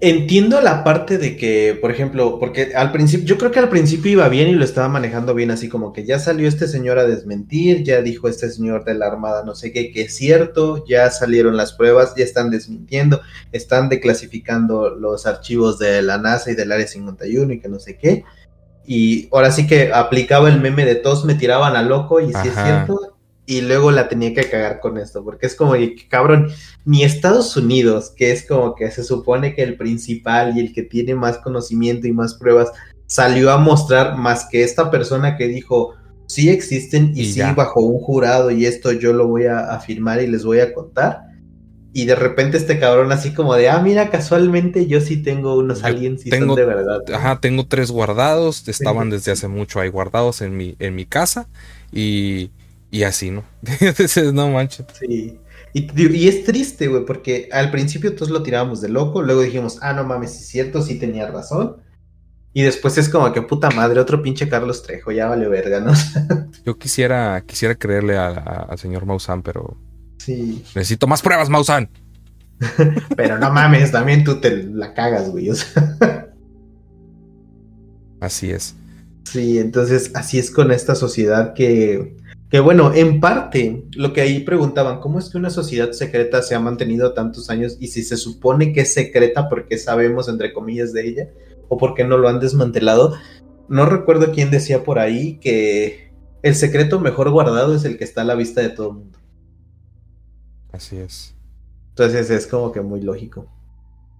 entiendo 0.00 0.60
la 0.60 0.84
parte 0.84 1.18
de 1.18 1.36
que, 1.36 1.78
por 1.80 1.90
ejemplo, 1.90 2.38
porque 2.38 2.72
al 2.74 2.92
principio, 2.92 3.26
yo 3.26 3.38
creo 3.38 3.50
que 3.50 3.58
al 3.58 3.70
principio 3.70 4.12
iba 4.12 4.28
bien 4.28 4.48
y 4.48 4.52
lo 4.52 4.64
estaba 4.64 4.88
manejando 4.88 5.34
bien, 5.34 5.50
así 5.50 5.68
como 5.68 5.92
que 5.92 6.04
ya 6.04 6.18
salió 6.18 6.46
este 6.46 6.68
señor 6.68 6.98
a 6.98 7.06
desmentir, 7.06 7.84
ya 7.84 8.02
dijo 8.02 8.28
este 8.28 8.50
señor 8.50 8.84
de 8.84 8.94
la 8.94 9.06
Armada 9.06 9.44
no 9.44 9.54
sé 9.54 9.72
qué, 9.72 9.92
que 9.92 10.02
es 10.02 10.14
cierto, 10.14 10.84
ya 10.86 11.10
salieron 11.10 11.56
las 11.56 11.72
pruebas, 11.72 12.14
ya 12.16 12.24
están 12.24 12.50
desmintiendo, 12.50 13.20
están 13.52 13.88
declasificando 13.88 14.90
los 14.90 15.26
archivos 15.26 15.78
de 15.78 16.02
la 16.02 16.18
NASA 16.18 16.50
y 16.50 16.54
del 16.54 16.72
Área 16.72 16.86
51 16.86 17.52
y 17.54 17.60
que 17.60 17.68
no 17.68 17.78
sé 17.78 17.96
qué. 17.96 18.24
Y 18.86 19.28
ahora 19.32 19.50
sí 19.50 19.66
que 19.66 19.92
aplicaba 19.92 20.48
el 20.48 20.60
meme 20.60 20.84
de 20.84 20.96
todos 20.96 21.24
me 21.24 21.34
tiraban 21.34 21.76
a 21.76 21.82
loco 21.82 22.20
y 22.20 22.26
sí 22.26 22.48
es 22.48 22.54
cierto. 22.54 23.16
Y 23.46 23.60
luego 23.60 23.90
la 23.90 24.08
tenía 24.08 24.32
que 24.32 24.48
cagar 24.48 24.80
con 24.80 24.96
esto, 24.96 25.22
porque 25.22 25.46
es 25.46 25.54
como 25.54 25.74
que, 25.74 26.08
cabrón, 26.08 26.50
ni 26.86 27.04
Estados 27.04 27.56
Unidos, 27.58 28.10
que 28.16 28.32
es 28.32 28.46
como 28.46 28.74
que 28.74 28.90
se 28.90 29.04
supone 29.04 29.54
que 29.54 29.62
el 29.62 29.76
principal 29.76 30.56
y 30.56 30.60
el 30.60 30.72
que 30.72 30.82
tiene 30.82 31.14
más 31.14 31.38
conocimiento 31.38 32.06
y 32.06 32.12
más 32.12 32.34
pruebas, 32.34 32.72
salió 33.06 33.50
a 33.50 33.58
mostrar 33.58 34.16
más 34.16 34.46
que 34.50 34.62
esta 34.62 34.90
persona 34.90 35.36
que 35.36 35.46
dijo, 35.46 35.94
sí 36.26 36.48
existen 36.48 37.12
y, 37.14 37.26
sí 37.26 37.42
bajo 37.54 37.80
un 37.80 38.00
jurado 38.00 38.50
y 38.50 38.64
esto 38.64 38.92
yo 38.92 39.12
lo 39.12 39.28
voy 39.28 39.44
a 39.44 39.74
afirmar 39.74 40.22
y 40.22 40.26
les 40.26 40.44
voy 40.44 40.60
a 40.60 40.72
contar 40.72 41.23
y 41.96 42.06
de 42.06 42.16
repente 42.16 42.56
este 42.56 42.80
cabrón 42.80 43.12
así 43.12 43.32
como 43.32 43.54
de, 43.54 43.70
ah, 43.70 43.80
mira, 43.80 44.10
casualmente 44.10 44.88
yo 44.88 45.00
sí 45.00 45.22
tengo 45.22 45.56
unos 45.56 45.84
aliens 45.84 46.26
y 46.26 46.30
son 46.30 46.52
de 46.56 46.64
verdad. 46.64 46.98
Ajá, 47.14 47.38
tengo 47.40 47.66
tres 47.66 47.92
guardados, 47.92 48.66
estaban 48.66 49.10
desde 49.10 49.30
hace 49.30 49.46
mucho 49.46 49.78
ahí 49.78 49.90
guardados 49.90 50.42
en 50.42 50.56
mi, 50.56 50.74
en 50.80 50.96
mi 50.96 51.06
casa 51.06 51.46
y, 51.92 52.50
y 52.90 53.04
así, 53.04 53.30
¿no? 53.30 53.44
no 54.32 54.50
manches. 54.50 54.86
Sí. 54.98 55.38
Y, 55.72 55.88
y, 55.96 56.28
es 56.28 56.42
triste, 56.42 56.88
güey, 56.88 57.04
porque 57.04 57.48
al 57.52 57.70
principio 57.70 58.14
todos 58.14 58.30
lo 58.30 58.42
tirábamos 58.42 58.80
de 58.80 58.88
loco, 58.88 59.22
luego 59.22 59.42
dijimos, 59.42 59.78
ah, 59.80 59.92
no 59.92 60.02
mames, 60.02 60.32
es 60.34 60.48
cierto, 60.48 60.82
sí 60.82 60.98
tenía 60.98 61.28
razón. 61.30 61.76
Y 62.52 62.62
después 62.62 62.98
es 62.98 63.08
como 63.08 63.32
que 63.32 63.42
puta 63.42 63.70
madre, 63.70 64.00
otro 64.00 64.20
pinche 64.20 64.48
Carlos 64.48 64.82
Trejo, 64.82 65.12
ya 65.12 65.26
vale 65.28 65.46
verga, 65.46 65.78
¿no? 65.78 65.92
Yo 66.64 66.76
quisiera, 66.76 67.40
quisiera 67.46 67.76
creerle 67.76 68.16
al 68.16 68.78
señor 68.78 69.06
Maussan, 69.06 69.42
pero. 69.42 69.76
Sí. 70.24 70.62
Necesito 70.74 71.06
más 71.06 71.20
pruebas, 71.20 71.50
Maussan. 71.50 71.90
pero 73.16 73.38
no 73.38 73.52
mames, 73.52 73.92
también 73.92 74.24
tú 74.24 74.40
te 74.40 74.62
la 74.62 74.94
cagas, 74.94 75.30
güey. 75.30 75.50
Así 78.20 78.50
es. 78.50 78.74
Sí, 79.24 79.58
entonces 79.58 80.12
así 80.14 80.38
es 80.38 80.50
con 80.50 80.70
esta 80.70 80.94
sociedad 80.94 81.52
que, 81.52 82.16
que, 82.50 82.60
bueno, 82.60 82.94
en 82.94 83.20
parte 83.20 83.84
lo 83.92 84.14
que 84.14 84.22
ahí 84.22 84.40
preguntaban, 84.40 85.00
¿cómo 85.00 85.18
es 85.18 85.28
que 85.28 85.36
una 85.36 85.50
sociedad 85.50 85.92
secreta 85.92 86.40
se 86.40 86.54
ha 86.54 86.60
mantenido 86.60 87.12
tantos 87.12 87.50
años 87.50 87.76
y 87.80 87.88
si 87.88 88.02
se 88.02 88.16
supone 88.16 88.72
que 88.72 88.82
es 88.82 88.94
secreta 88.94 89.48
porque 89.50 89.76
sabemos, 89.76 90.28
entre 90.28 90.54
comillas, 90.54 90.94
de 90.94 91.06
ella, 91.06 91.28
o 91.68 91.76
porque 91.76 92.04
no 92.04 92.16
lo 92.16 92.28
han 92.28 92.40
desmantelado? 92.40 93.14
No 93.68 93.84
recuerdo 93.84 94.32
quién 94.32 94.50
decía 94.50 94.84
por 94.84 94.98
ahí 94.98 95.38
que 95.38 96.12
el 96.42 96.54
secreto 96.54 97.00
mejor 97.00 97.30
guardado 97.30 97.74
es 97.74 97.84
el 97.84 97.98
que 97.98 98.04
está 98.04 98.22
a 98.22 98.24
la 98.24 98.34
vista 98.34 98.62
de 98.62 98.70
todo 98.70 98.88
el 98.88 98.94
mundo. 98.96 99.18
Así 100.74 100.96
es. 100.96 101.36
Entonces 101.90 102.30
es 102.30 102.48
como 102.48 102.72
que 102.72 102.80
muy 102.80 103.00
lógico. 103.00 103.46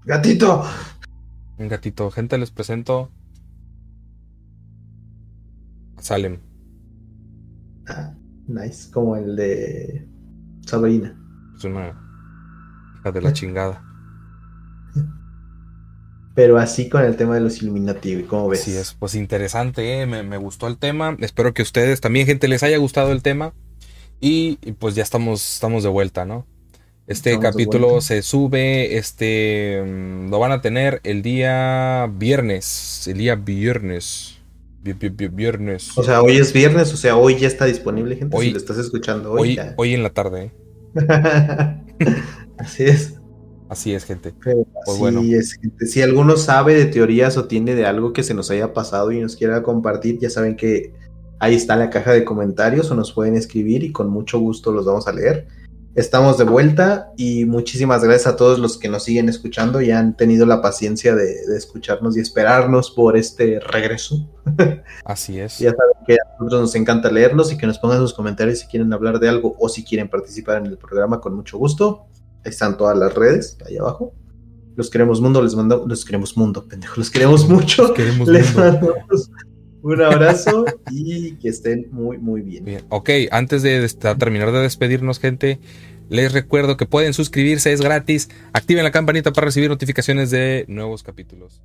¡Gatito! 0.05 0.62
Un 1.59 1.67
gatito. 1.67 2.12
Gente, 2.12 2.38
les 2.38 2.53
presento 2.53 3.11
Salem. 5.99 6.38
Ah, 7.88 8.14
nice. 8.47 8.88
Como 8.93 9.17
el 9.17 9.35
de 9.35 10.07
Sabrina. 10.64 11.21
Es 11.57 11.64
una 11.64 11.88
hija 13.01 13.11
de 13.11 13.21
la 13.21 13.33
chingada. 13.33 13.83
Pero 16.37 16.59
así 16.59 16.88
con 16.88 17.03
el 17.03 17.17
tema 17.17 17.35
de 17.35 17.40
los 17.40 17.62
Illuminati, 17.62 18.23
¿cómo 18.23 18.49
ves? 18.49 18.61
Sí, 18.61 18.77
es 18.77 18.95
pues 18.95 19.17
interesante, 19.17 20.03
¿eh? 20.03 20.07
me, 20.07 20.37
gustó 20.37 20.69
el 20.69 20.79
tema. 20.79 21.17
Espero 21.19 21.53
que 21.53 21.62
a 21.62 21.64
ustedes 21.64 22.01
también, 22.01 22.27
gente, 22.27 22.47
les 22.47 22.62
haya 22.62 22.79
gustado 22.79 23.11
el 23.11 23.23
tema. 23.23 23.55
Y, 24.26 24.56
pues 24.78 24.94
ya 24.94 25.02
estamos, 25.02 25.54
estamos 25.54 25.82
de 25.82 25.90
vuelta, 25.90 26.24
¿no? 26.24 26.46
Este 27.06 27.38
capítulo 27.38 28.00
se 28.00 28.22
sube, 28.22 28.96
este, 28.96 29.82
mm, 29.84 30.30
lo 30.30 30.38
van 30.38 30.50
a 30.52 30.62
tener 30.62 31.02
el 31.04 31.20
día 31.20 32.10
viernes, 32.10 33.06
el 33.06 33.18
día 33.18 33.34
viernes 33.34 34.34
viernes. 34.82 35.90
O 35.96 36.02
sea, 36.02 36.22
hoy 36.22 36.37
es 36.37 36.52
viernes, 36.52 36.92
o 36.92 36.96
sea, 36.96 37.16
hoy 37.16 37.38
ya 37.38 37.48
está 37.48 37.64
disponible, 37.64 38.16
gente. 38.16 38.38
si 38.38 38.50
lo 38.50 38.58
estás 38.58 38.78
escuchando 38.78 39.32
hoy. 39.32 39.58
Hoy, 39.76 39.94
en 39.94 40.02
la 40.02 40.10
tarde. 40.10 40.44
¿eh? 40.44 40.52
así 42.58 42.84
es. 42.84 43.14
Así 43.68 43.94
es, 43.94 44.04
gente. 44.04 44.34
pues 44.42 44.98
bueno. 44.98 45.22
es, 45.22 45.54
gente. 45.54 45.87
Si 45.87 46.02
alguno 46.02 46.37
sabe 46.37 46.74
de 46.74 46.87
teorías 46.87 47.37
o 47.37 47.46
tiene 47.46 47.74
de 47.74 47.87
algo 47.87 48.12
que 48.12 48.22
se 48.22 48.34
nos 48.34 48.50
haya 48.50 48.72
pasado 48.72 49.10
y 49.12 49.20
nos 49.20 49.37
quiera 49.37 49.62
compartir, 49.62 50.18
ya 50.18 50.28
saben 50.28 50.56
que 50.56 50.92
ahí 51.44 51.54
está 51.54 51.76
la 51.76 51.90
caja 51.90 52.12
de 52.12 52.24
comentarios 52.24 52.90
o 52.90 52.94
nos 52.94 53.12
pueden 53.12 53.37
escribir 53.37 53.85
y 53.85 53.92
con 53.92 54.09
mucho 54.09 54.38
gusto 54.38 54.72
los 54.72 54.87
vamos 54.87 55.07
a 55.07 55.12
leer. 55.12 55.46
Estamos 55.94 56.38
de 56.38 56.44
vuelta 56.44 57.12
y 57.16 57.44
muchísimas 57.44 58.02
gracias 58.02 58.26
a 58.26 58.37
todos 58.37 58.59
los 58.59 58.78
que 58.78 58.88
nos 58.88 59.04
siguen 59.04 59.28
escuchando 59.28 59.80
y 59.80 59.90
han 59.92 60.16
tenido 60.16 60.44
la 60.46 60.62
paciencia 60.62 61.14
de, 61.14 61.35
escucharnos 61.57 62.16
y 62.16 62.20
esperarnos 62.20 62.90
por 62.90 63.16
este 63.16 63.61
regreso. 63.61 64.28
Así 65.04 65.38
es. 65.38 65.59
ya 65.59 65.70
saben 65.70 65.94
que 66.07 66.14
a 66.14 66.33
nosotros 66.40 66.62
nos 66.62 66.74
encanta 66.74 67.12
leerlos 67.12 67.52
y 67.52 67.59
que 67.59 67.66
nos 67.66 67.78
pongan 67.78 67.98
sus 67.98 68.14
comentarios 68.14 68.61
si 68.61 68.66
quieren 68.66 68.92
hablar 68.92 69.20
de 69.20 69.28
algo 69.28 69.54
o 69.61 69.68
si 69.68 69.85
quieren 69.85 70.09
participar 70.09 70.59
en 70.59 70.66
el 70.66 70.78
programa 70.78 71.20
con 71.20 71.35
mucho 71.35 71.59
gusto. 71.59 72.07
Ahí 72.44 72.50
están 72.50 72.76
todas 72.76 72.96
las 72.96 73.14
redes, 73.14 73.59
ahí 73.66 73.76
abajo. 73.76 74.14
Los 74.76 74.90
queremos 74.90 75.20
mundo, 75.20 75.40
les 75.42 75.54
mando, 75.54 75.85
los 75.87 76.04
queremos 76.04 76.37
mundo, 76.37 76.66
pendejo, 76.66 76.94
los 76.96 77.11
queremos 77.11 77.48
mucho. 77.48 77.94
les 78.26 78.57
mandamos 78.57 79.30
un 79.85 80.01
abrazo 80.01 80.64
y 80.90 81.33
que 81.37 81.51
estén 81.51 81.88
muy, 81.92 82.16
muy 82.16 82.40
bien. 82.40 82.64
bien. 82.64 82.83
Ok, 82.88 83.11
antes 83.31 83.62
de 83.62 83.87
terminar 84.18 84.51
de 84.51 84.61
despedirnos, 84.61 85.20
gente, 85.20 85.61
les 86.09 86.33
recuerdo 86.33 86.79
que 86.79 86.87
pueden 86.87 87.12
suscribirse, 87.12 87.70
es 87.70 87.83
gratis. 87.83 88.31
Activen 88.55 88.83
la 88.83 88.90
campanita 88.90 89.33
para 89.33 89.47
recibir 89.47 89.68
notificaciones 89.68 90.31
de 90.31 90.64
nuevos 90.68 91.03
capítulos. 91.03 91.61